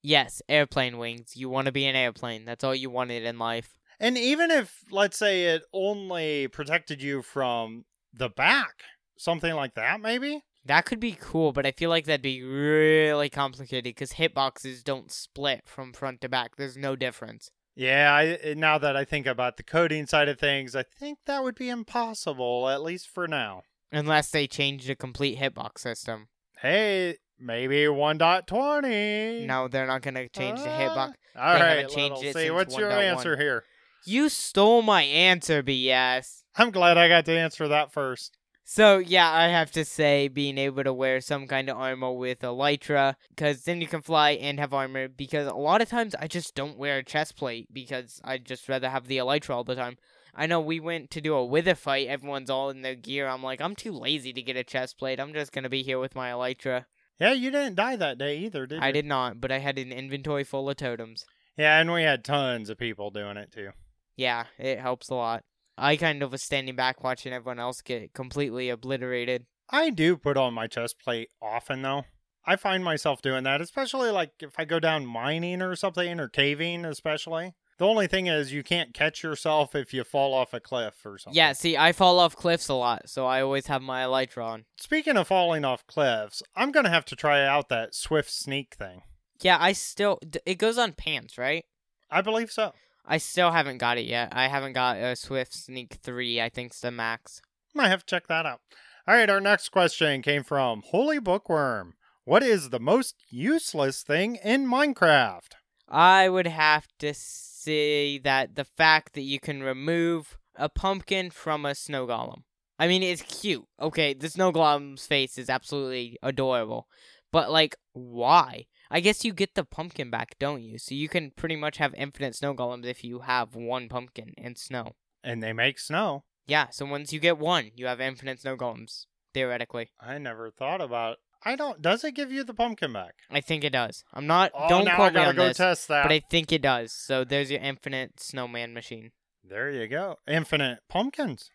Yes, 0.00 0.40
airplane 0.48 0.96
wings. 0.96 1.36
You 1.36 1.50
want 1.50 1.66
to 1.66 1.72
be 1.72 1.84
an 1.84 1.96
airplane. 1.96 2.46
That's 2.46 2.64
all 2.64 2.74
you 2.74 2.88
wanted 2.88 3.24
in 3.24 3.38
life. 3.38 3.76
And 4.00 4.16
even 4.16 4.50
if, 4.50 4.84
let's 4.90 5.18
say, 5.18 5.44
it 5.48 5.64
only 5.74 6.48
protected 6.48 7.02
you 7.02 7.20
from 7.20 7.84
the 8.18 8.28
back, 8.28 8.82
something 9.16 9.54
like 9.54 9.74
that, 9.74 10.00
maybe? 10.00 10.42
That 10.64 10.84
could 10.84 11.00
be 11.00 11.16
cool, 11.18 11.52
but 11.52 11.64
I 11.64 11.72
feel 11.72 11.88
like 11.88 12.04
that'd 12.04 12.20
be 12.20 12.42
really 12.42 13.30
complicated 13.30 13.84
because 13.84 14.12
hitboxes 14.12 14.84
don't 14.84 15.10
split 15.10 15.62
from 15.66 15.92
front 15.92 16.20
to 16.20 16.28
back. 16.28 16.56
There's 16.56 16.76
no 16.76 16.94
difference. 16.94 17.50
Yeah, 17.74 18.12
I, 18.12 18.54
now 18.54 18.76
that 18.78 18.96
I 18.96 19.04
think 19.04 19.26
about 19.26 19.56
the 19.56 19.62
coding 19.62 20.06
side 20.06 20.28
of 20.28 20.38
things, 20.38 20.74
I 20.76 20.82
think 20.82 21.20
that 21.26 21.42
would 21.44 21.54
be 21.54 21.68
impossible, 21.70 22.68
at 22.68 22.82
least 22.82 23.08
for 23.08 23.28
now. 23.28 23.62
Unless 23.92 24.30
they 24.32 24.46
change 24.46 24.86
the 24.86 24.96
complete 24.96 25.38
hitbox 25.38 25.78
system. 25.78 26.28
Hey, 26.60 27.16
maybe 27.38 27.84
1.20. 27.84 29.46
No, 29.46 29.68
they're 29.68 29.86
not 29.86 30.02
going 30.02 30.14
to 30.14 30.28
change 30.28 30.58
the 30.58 30.68
Ah, 30.68 30.78
hitbox. 30.78 31.14
All 31.36 31.54
They 31.54 31.60
right, 31.60 31.68
haven't 31.76 31.90
changed 31.90 32.16
little 32.16 32.22
it 32.30 32.34
C, 32.34 32.40
since 32.40 32.52
what's 32.52 32.76
your 32.76 32.90
1.1. 32.90 33.02
answer 33.02 33.36
here? 33.36 33.64
You 34.04 34.28
stole 34.28 34.82
my 34.82 35.02
answer, 35.02 35.62
BS. 35.62 36.42
I'm 36.58 36.72
glad 36.72 36.98
I 36.98 37.08
got 37.08 37.24
to 37.26 37.38
answer 37.38 37.68
that 37.68 37.92
first. 37.92 38.36
So 38.64 38.98
yeah, 38.98 39.32
I 39.32 39.48
have 39.48 39.70
to 39.72 39.84
say 39.84 40.28
being 40.28 40.58
able 40.58 40.84
to 40.84 40.92
wear 40.92 41.22
some 41.22 41.46
kind 41.46 41.70
of 41.70 41.78
armor 41.78 42.12
with 42.12 42.40
elytra, 42.40 43.14
because 43.30 43.62
then 43.62 43.80
you 43.80 43.86
can 43.86 44.02
fly 44.02 44.32
and 44.32 44.58
have 44.58 44.74
armor. 44.74 45.08
Because 45.08 45.46
a 45.46 45.54
lot 45.54 45.80
of 45.80 45.88
times 45.88 46.14
I 46.18 46.26
just 46.26 46.54
don't 46.54 46.76
wear 46.76 46.98
a 46.98 47.02
chest 47.02 47.36
plate 47.36 47.68
because 47.72 48.20
I 48.24 48.36
just 48.36 48.68
rather 48.68 48.90
have 48.90 49.06
the 49.06 49.18
elytra 49.18 49.54
all 49.54 49.64
the 49.64 49.74
time. 49.74 49.96
I 50.34 50.46
know 50.46 50.60
we 50.60 50.80
went 50.80 51.10
to 51.12 51.20
do 51.20 51.34
a 51.34 51.44
wither 51.44 51.74
fight. 51.74 52.08
Everyone's 52.08 52.50
all 52.50 52.68
in 52.68 52.82
their 52.82 52.94
gear. 52.94 53.26
I'm 53.26 53.42
like, 53.42 53.60
I'm 53.60 53.74
too 53.74 53.92
lazy 53.92 54.32
to 54.32 54.42
get 54.42 54.56
a 54.56 54.64
chest 54.64 54.98
plate. 54.98 55.18
I'm 55.18 55.32
just 55.32 55.52
gonna 55.52 55.70
be 55.70 55.82
here 55.82 55.98
with 55.98 56.14
my 56.14 56.30
elytra. 56.30 56.84
Yeah, 57.18 57.32
you 57.32 57.50
didn't 57.50 57.76
die 57.76 57.96
that 57.96 58.18
day 58.18 58.38
either, 58.38 58.66
did 58.66 58.76
you? 58.76 58.82
I 58.82 58.92
did 58.92 59.06
not, 59.06 59.40
but 59.40 59.50
I 59.50 59.58
had 59.58 59.78
an 59.78 59.92
inventory 59.92 60.44
full 60.44 60.68
of 60.68 60.76
totems. 60.76 61.24
Yeah, 61.56 61.80
and 61.80 61.90
we 61.92 62.02
had 62.02 62.22
tons 62.22 62.68
of 62.68 62.78
people 62.78 63.10
doing 63.10 63.36
it 63.36 63.50
too. 63.50 63.70
Yeah, 64.14 64.44
it 64.58 64.78
helps 64.78 65.08
a 65.08 65.14
lot. 65.14 65.44
I 65.78 65.96
kind 65.96 66.22
of 66.22 66.32
was 66.32 66.42
standing 66.42 66.76
back 66.76 67.02
watching 67.02 67.32
everyone 67.32 67.58
else 67.58 67.80
get 67.80 68.12
completely 68.12 68.68
obliterated. 68.68 69.46
I 69.70 69.90
do 69.90 70.16
put 70.16 70.36
on 70.36 70.54
my 70.54 70.66
chest 70.66 70.96
plate 70.98 71.30
often 71.40 71.82
though. 71.82 72.04
I 72.44 72.56
find 72.56 72.82
myself 72.82 73.20
doing 73.20 73.44
that, 73.44 73.60
especially 73.60 74.10
like 74.10 74.32
if 74.40 74.58
I 74.58 74.64
go 74.64 74.80
down 74.80 75.04
mining 75.04 75.60
or 75.60 75.76
something 75.76 76.18
or 76.18 76.28
caving, 76.28 76.84
especially. 76.84 77.52
The 77.78 77.86
only 77.86 78.08
thing 78.08 78.26
is 78.26 78.52
you 78.52 78.64
can't 78.64 78.92
catch 78.92 79.22
yourself 79.22 79.74
if 79.74 79.94
you 79.94 80.02
fall 80.02 80.34
off 80.34 80.52
a 80.52 80.58
cliff 80.58 80.94
or 81.04 81.18
something. 81.18 81.36
Yeah, 81.36 81.52
see, 81.52 81.76
I 81.76 81.92
fall 81.92 82.18
off 82.18 82.34
cliffs 82.34 82.68
a 82.68 82.74
lot, 82.74 83.08
so 83.08 83.26
I 83.26 83.40
always 83.40 83.66
have 83.66 83.82
my 83.82 84.02
elytra 84.02 84.44
on. 84.44 84.64
Speaking 84.78 85.16
of 85.16 85.28
falling 85.28 85.64
off 85.64 85.86
cliffs, 85.86 86.42
I'm 86.56 86.72
gonna 86.72 86.88
have 86.88 87.04
to 87.06 87.16
try 87.16 87.44
out 87.44 87.68
that 87.68 87.94
swift 87.94 88.30
sneak 88.30 88.74
thing. 88.74 89.02
Yeah, 89.40 89.58
I 89.60 89.72
still. 89.72 90.18
It 90.44 90.58
goes 90.58 90.78
on 90.78 90.92
pants, 90.92 91.38
right? 91.38 91.64
I 92.10 92.22
believe 92.22 92.50
so. 92.50 92.72
I 93.04 93.18
still 93.18 93.52
haven't 93.52 93.78
got 93.78 93.98
it 93.98 94.06
yet. 94.06 94.28
I 94.32 94.48
haven't 94.48 94.74
got 94.74 94.98
a 94.98 95.16
Swift 95.16 95.54
Sneak 95.54 95.98
3, 96.02 96.40
I 96.40 96.48
think's 96.48 96.80
the 96.80 96.90
max. 96.90 97.40
Might 97.74 97.88
have 97.88 98.04
to 98.04 98.06
check 98.06 98.26
that 98.26 98.46
out. 98.46 98.60
All 99.06 99.14
right, 99.14 99.30
our 99.30 99.40
next 99.40 99.70
question 99.70 100.20
came 100.20 100.42
from 100.42 100.82
Holy 100.86 101.18
Bookworm. 101.18 101.94
What 102.24 102.42
is 102.42 102.68
the 102.68 102.80
most 102.80 103.16
useless 103.30 104.02
thing 104.02 104.36
in 104.44 104.66
Minecraft? 104.66 105.52
I 105.88 106.28
would 106.28 106.46
have 106.46 106.86
to 106.98 107.14
say 107.14 108.18
that 108.18 108.54
the 108.54 108.64
fact 108.64 109.14
that 109.14 109.22
you 109.22 109.40
can 109.40 109.62
remove 109.62 110.36
a 110.54 110.68
pumpkin 110.68 111.30
from 111.30 111.64
a 111.64 111.74
snow 111.74 112.06
golem. 112.06 112.42
I 112.78 112.86
mean, 112.86 113.02
it's 113.02 113.22
cute. 113.22 113.64
Okay, 113.80 114.12
the 114.12 114.28
snow 114.28 114.52
golem's 114.52 115.06
face 115.06 115.38
is 115.38 115.48
absolutely 115.48 116.18
adorable. 116.22 116.86
But, 117.32 117.50
like, 117.50 117.76
why? 117.92 118.66
I 118.90 119.00
guess 119.00 119.24
you 119.24 119.32
get 119.32 119.54
the 119.54 119.64
pumpkin 119.64 120.10
back, 120.10 120.36
don't 120.38 120.62
you? 120.62 120.78
So 120.78 120.94
you 120.94 121.08
can 121.08 121.30
pretty 121.32 121.56
much 121.56 121.76
have 121.78 121.94
infinite 121.94 122.34
snow 122.34 122.54
golems 122.54 122.86
if 122.86 123.04
you 123.04 123.20
have 123.20 123.54
one 123.54 123.88
pumpkin 123.88 124.34
and 124.38 124.56
snow. 124.56 124.96
And 125.22 125.42
they 125.42 125.52
make 125.52 125.78
snow. 125.78 126.24
Yeah, 126.46 126.68
so 126.70 126.86
once 126.86 127.12
you 127.12 127.20
get 127.20 127.38
one, 127.38 127.70
you 127.76 127.86
have 127.86 128.00
infinite 128.00 128.40
snow 128.40 128.56
golems, 128.56 129.04
theoretically. 129.34 129.90
I 130.00 130.16
never 130.18 130.50
thought 130.50 130.80
about 130.80 131.18
I 131.44 131.54
don't 131.56 131.80
does 131.80 132.02
it 132.04 132.14
give 132.14 132.32
you 132.32 132.42
the 132.44 132.54
pumpkin 132.54 132.92
back? 132.92 133.14
I 133.30 133.40
think 133.40 133.62
it 133.64 133.70
does. 133.70 134.04
I'm 134.12 134.26
not. 134.26 134.50
Oh, 134.54 134.68
don't 134.68 134.84
now 134.84 134.96
quote 134.96 135.08
I 135.08 135.10
me 135.10 135.14
gotta 135.14 135.28
on 135.28 135.36
go 135.36 135.48
this, 135.48 135.56
test 135.58 135.88
that. 135.88 136.02
but 136.04 136.12
I 136.12 136.20
think 136.30 136.52
it 136.52 136.62
does. 136.62 136.92
So 136.92 137.24
there's 137.24 137.50
your 137.50 137.60
infinite 137.60 138.20
snowman 138.20 138.74
machine. 138.74 139.12
There 139.44 139.70
you 139.70 139.86
go. 139.86 140.16
Infinite 140.26 140.80
pumpkins. 140.88 141.50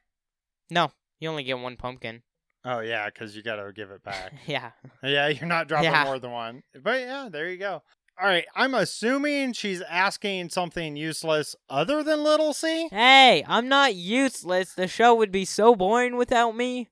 No, 0.70 0.92
you 1.20 1.30
only 1.30 1.44
get 1.44 1.60
one 1.60 1.76
pumpkin. 1.76 2.24
Oh 2.66 2.80
yeah, 2.80 3.08
because 3.08 3.36
you 3.36 3.44
gotta 3.44 3.72
give 3.74 3.92
it 3.92 4.04
back. 4.04 4.34
yeah. 4.48 4.72
yeah, 5.04 5.28
you're 5.28 5.48
not 5.48 5.68
dropping 5.68 5.92
Yeah. 5.92 6.04
more 6.06 6.20
than 6.20 6.32
one. 6.32 6.64
But 6.82 7.02
yeah, 7.02 7.30
there 7.32 7.50
you 7.50 7.58
go. 7.58 7.82
All 8.22 8.28
right, 8.28 8.46
I'm 8.56 8.76
assuming 8.76 9.54
she's 9.54 9.82
asking 9.82 10.50
something 10.52 10.96
useless 10.96 11.56
other 11.68 12.04
than 12.04 12.24
Little 12.24 12.54
C. 12.54 12.88
Hey, 12.92 13.44
I'm 13.48 13.68
not 13.68 13.96
useless. 13.96 14.74
The 14.74 14.88
show 14.88 15.16
would 15.16 15.32
be 15.32 15.46
so 15.46 15.76
boring 15.76 16.16
without 16.16 16.56
me. 16.56 16.90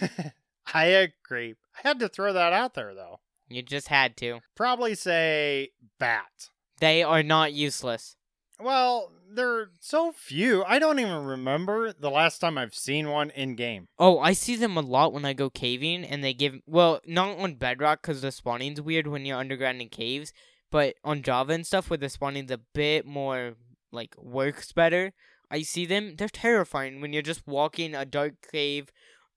I 0.72 0.84
agree. 0.84 1.56
I 1.84 1.88
had 1.88 1.98
to 2.00 2.08
throw 2.08 2.32
that 2.32 2.52
out 2.52 2.74
there 2.74 2.94
though. 2.94 3.18
You 3.48 3.62
just 3.62 3.88
had 3.88 4.16
to. 4.18 4.38
Probably 4.54 4.94
say 4.94 5.70
bat. 5.98 6.48
They 6.78 7.02
are 7.02 7.22
not 7.24 7.52
useless. 7.52 8.16
Well, 8.62 9.12
there 9.32 9.48
are 9.48 9.70
so 9.80 10.12
few. 10.12 10.64
I 10.64 10.78
don't 10.78 10.98
even 10.98 11.24
remember 11.24 11.92
the 11.92 12.10
last 12.10 12.38
time 12.40 12.58
I've 12.58 12.74
seen 12.74 13.08
one 13.08 13.30
in 13.30 13.54
game. 13.54 13.88
Oh, 13.98 14.18
I 14.18 14.32
see 14.32 14.56
them 14.56 14.76
a 14.76 14.82
lot 14.82 15.12
when 15.12 15.24
I 15.24 15.32
go 15.32 15.50
caving, 15.50 16.04
and 16.04 16.22
they 16.22 16.34
give. 16.34 16.56
Well, 16.66 17.00
not 17.06 17.38
on 17.38 17.54
Bedrock 17.54 18.02
because 18.02 18.22
the 18.22 18.32
spawning's 18.32 18.80
weird 18.80 19.06
when 19.06 19.24
you're 19.24 19.38
underground 19.38 19.80
in 19.80 19.88
caves, 19.88 20.32
but 20.70 20.96
on 21.04 21.22
Java 21.22 21.52
and 21.52 21.66
stuff 21.66 21.90
where 21.90 21.96
the 21.96 22.08
spawning's 22.08 22.50
a 22.50 22.60
bit 22.74 23.06
more 23.06 23.54
like 23.92 24.14
works 24.18 24.72
better. 24.72 25.12
I 25.50 25.62
see 25.62 25.86
them. 25.86 26.16
They're 26.16 26.28
terrifying 26.28 27.00
when 27.00 27.12
you're 27.12 27.22
just 27.22 27.46
walking 27.46 27.94
a 27.94 28.04
dark 28.04 28.34
cave, 28.50 28.92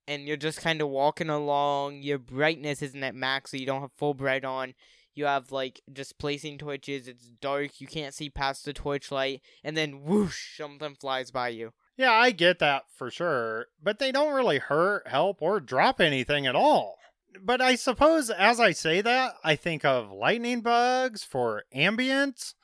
and 0.06 0.26
you're 0.26 0.36
just 0.36 0.60
kind 0.60 0.80
of 0.80 0.88
walking 0.88 1.30
along. 1.30 2.02
Your 2.02 2.18
brightness 2.18 2.82
isn't 2.82 3.02
at 3.02 3.14
max, 3.14 3.50
so 3.50 3.56
you 3.56 3.66
don't 3.66 3.80
have 3.80 3.92
full 3.92 4.14
bright 4.14 4.44
on. 4.44 4.74
You 5.14 5.26
have 5.26 5.52
like 5.52 5.80
just 5.92 6.18
placing 6.18 6.58
torches. 6.58 7.06
It's 7.08 7.28
dark. 7.40 7.80
You 7.80 7.86
can't 7.86 8.14
see 8.14 8.30
past 8.30 8.64
the 8.64 8.72
torchlight, 8.72 9.42
and 9.62 9.76
then 9.76 10.02
whoosh, 10.02 10.56
something 10.56 10.94
flies 10.96 11.30
by 11.30 11.48
you. 11.50 11.72
Yeah, 11.96 12.12
I 12.12 12.32
get 12.32 12.58
that 12.58 12.84
for 12.96 13.10
sure, 13.10 13.66
but 13.82 14.00
they 14.00 14.10
don't 14.10 14.34
really 14.34 14.58
hurt, 14.58 15.06
help, 15.06 15.40
or 15.40 15.60
drop 15.60 16.00
anything 16.00 16.46
at 16.46 16.56
all. 16.56 16.96
But 17.40 17.60
I 17.60 17.76
suppose 17.76 18.30
as 18.30 18.58
I 18.58 18.72
say 18.72 19.00
that, 19.00 19.34
I 19.44 19.54
think 19.56 19.84
of 19.84 20.10
lightning 20.10 20.60
bugs 20.60 21.22
for 21.22 21.62
ambience, 21.74 22.54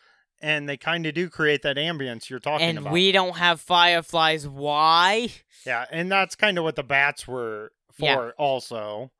and 0.40 0.68
they 0.68 0.76
kind 0.76 1.06
of 1.06 1.14
do 1.14 1.28
create 1.28 1.62
that 1.62 1.76
ambience 1.76 2.28
you're 2.30 2.38
talking 2.40 2.66
and 2.66 2.78
about. 2.78 2.86
And 2.88 2.92
we 2.94 3.12
don't 3.12 3.36
have 3.36 3.60
fireflies. 3.60 4.48
Why? 4.48 5.28
yeah, 5.64 5.84
and 5.92 6.10
that's 6.10 6.34
kind 6.34 6.58
of 6.58 6.64
what 6.64 6.74
the 6.76 6.82
bats 6.82 7.28
were 7.28 7.72
for 7.92 8.04
Yeah. 8.04 8.30
also. 8.38 9.12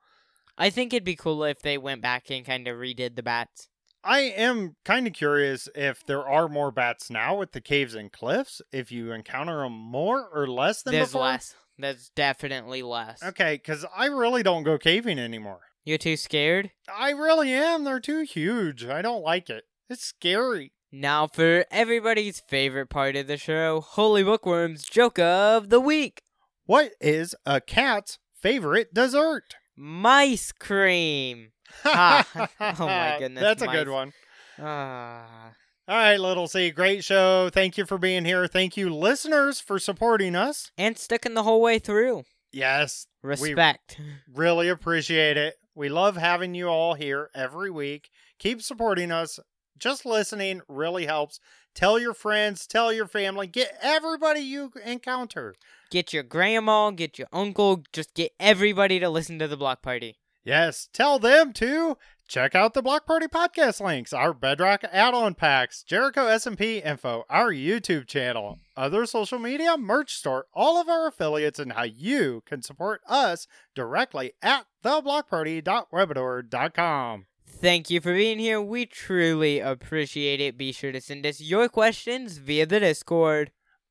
I 0.61 0.68
think 0.70 0.92
it'd 0.92 1.05
be 1.05 1.16
cool 1.16 1.42
if 1.44 1.62
they 1.62 1.79
went 1.79 2.03
back 2.03 2.31
and 2.31 2.44
kind 2.44 2.68
of 2.68 2.77
redid 2.77 3.16
the 3.16 3.23
bats. 3.23 3.68
I 4.05 4.20
am 4.20 4.77
kind 4.85 5.07
of 5.07 5.14
curious 5.14 5.68
if 5.75 6.05
there 6.05 6.27
are 6.27 6.49
more 6.49 6.70
bats 6.70 7.11
now 7.11 7.35
with 7.37 7.53
the 7.53 7.61
caves 7.62 7.94
and 7.94 8.12
cliffs, 8.12 8.61
if 8.70 8.92
you 8.92 9.12
encounter 9.12 9.62
them 9.62 9.73
more 9.73 10.29
or 10.29 10.46
less 10.46 10.83
than 10.83 10.92
There's 10.92 11.09
before. 11.09 11.23
less. 11.23 11.55
There's 11.79 12.11
definitely 12.14 12.83
less. 12.83 13.23
Okay, 13.23 13.55
because 13.55 13.87
I 13.96 14.07
really 14.07 14.42
don't 14.42 14.62
go 14.62 14.77
caving 14.77 15.18
anymore. 15.18 15.61
You're 15.85 15.99
too 15.99 16.18
scared? 16.18 16.70
I 16.94 17.11
really 17.11 17.53
am. 17.53 17.85
They're 17.85 17.99
too 17.99 18.20
huge. 18.20 18.85
I 18.85 19.01
don't 19.01 19.23
like 19.23 19.49
it. 19.49 19.64
It's 19.88 20.05
scary. 20.05 20.73
Now 20.92 21.27
for 21.27 21.64
everybody's 21.70 22.40
favorite 22.40 22.90
part 22.90 23.16
of 23.16 23.29
the 23.29 23.38
show, 23.38 23.81
Holy 23.81 24.23
Bookworm's 24.23 24.85
joke 24.85 25.18
of 25.18 25.70
the 25.70 25.81
week. 25.81 26.23
What 26.66 26.92
is 27.01 27.35
a 27.46 27.61
cat's 27.62 28.18
favorite 28.35 28.92
dessert? 28.92 29.55
Mice 29.77 30.53
cream. 30.53 31.53
Ah, 31.85 32.27
oh 32.61 32.87
my 32.87 33.17
goodness, 33.21 33.43
That's 33.43 33.63
a 33.63 33.69
good 33.69 33.89
one. 33.89 34.13
Ah. 34.59 35.53
All 35.87 35.97
right, 35.97 36.19
Little 36.19 36.49
C, 36.49 36.71
great 36.71 37.05
show. 37.05 37.49
Thank 37.49 37.79
you 37.79 37.87
for 37.87 37.97
being 37.97 38.25
here. 38.25 38.47
Thank 38.47 38.77
you, 38.77 38.93
listeners, 38.93 39.61
for 39.61 39.79
supporting 39.79 40.35
us. 40.37 40.73
And 40.77 40.99
sticking 40.99 41.35
the 41.35 41.45
whole 41.45 41.61
way 41.63 41.79
through. 41.79 42.25
Yes, 42.53 43.07
Respect. 43.23 44.01
really 44.33 44.69
appreciate 44.69 45.37
it. 45.37 45.55
We 45.75 45.89
love 45.89 46.17
having 46.17 46.55
you 46.55 46.67
all 46.67 46.95
here 46.95 47.31
every 47.35 47.71
week. 47.71 48.11
Keep 48.39 48.63
supporting 48.63 49.11
us. 49.13 49.39
Just 49.79 50.05
listening 50.05 50.61
really 50.69 51.07
helps. 51.07 51.41
Tell 51.75 51.99
your 51.99 52.15
friends, 52.15 52.67
tell 52.67 52.93
your 52.93 53.07
family, 53.07 53.47
get 53.47 53.79
everybody 53.81 54.41
you 54.41 54.73
encounter. 54.85 55.55
Get 55.91 56.13
your 56.13 56.25
grandma, 56.25 56.91
get 56.91 57.19
your 57.19 57.29
uncle, 57.33 57.85
just 57.93 58.15
get 58.15 58.33
everybody 58.41 58.99
to 58.99 59.09
listen 59.09 59.39
to 59.39 59.49
the 59.49 59.57
block 59.57 59.83
party. 59.83 60.17
Yes, 60.43 60.89
tell 60.93 61.19
them 61.19 61.53
to 61.55 61.97
check 62.27 62.55
out 62.55 62.75
the 62.75 62.81
Block 62.81 63.07
Party 63.07 63.27
podcast 63.27 63.79
links, 63.81 64.15
our 64.15 64.33
Bedrock 64.33 64.85
add-on 64.91 65.35
packs, 65.35 65.83
Jericho 65.83 66.29
SMP 66.29 66.83
info, 66.85 67.25
our 67.29 67.53
YouTube 67.53 68.07
channel, 68.07 68.59
other 68.77 69.05
social 69.05 69.39
media, 69.39 69.77
merch 69.77 70.15
store, 70.15 70.47
all 70.55 70.81
of 70.81 70.89
our 70.89 71.07
affiliates, 71.07 71.59
and 71.59 71.73
how 71.73 71.83
you 71.83 72.43
can 72.47 72.63
support 72.63 73.03
us 73.07 73.47
directly 73.75 74.33
at 74.41 74.65
theblockparty.webador.com. 74.83 77.27
Thank 77.61 77.90
you 77.90 78.01
for 78.01 78.14
being 78.14 78.38
here. 78.38 78.59
We 78.59 78.87
truly 78.87 79.61
appreciate 79.61 80.40
it. 80.40 80.57
Be 80.57 80.73
sure 80.73 80.92
to 80.92 81.01
send 81.01 81.27
us 81.27 81.42
your 81.42 81.68
questions 81.68 82.38
via 82.38 82.64
the 82.64 82.81
Discord. 82.81 83.51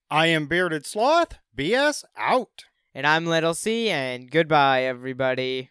I 0.10 0.26
am 0.26 0.48
Bearded 0.48 0.88
Sloth. 0.88 1.38
BS 1.56 2.04
out. 2.18 2.66
And 2.96 3.06
I'm 3.06 3.28
Little 3.28 3.54
C, 3.54 3.92
and 3.92 4.32
goodbye, 4.32 4.86
everybody. 4.86 5.68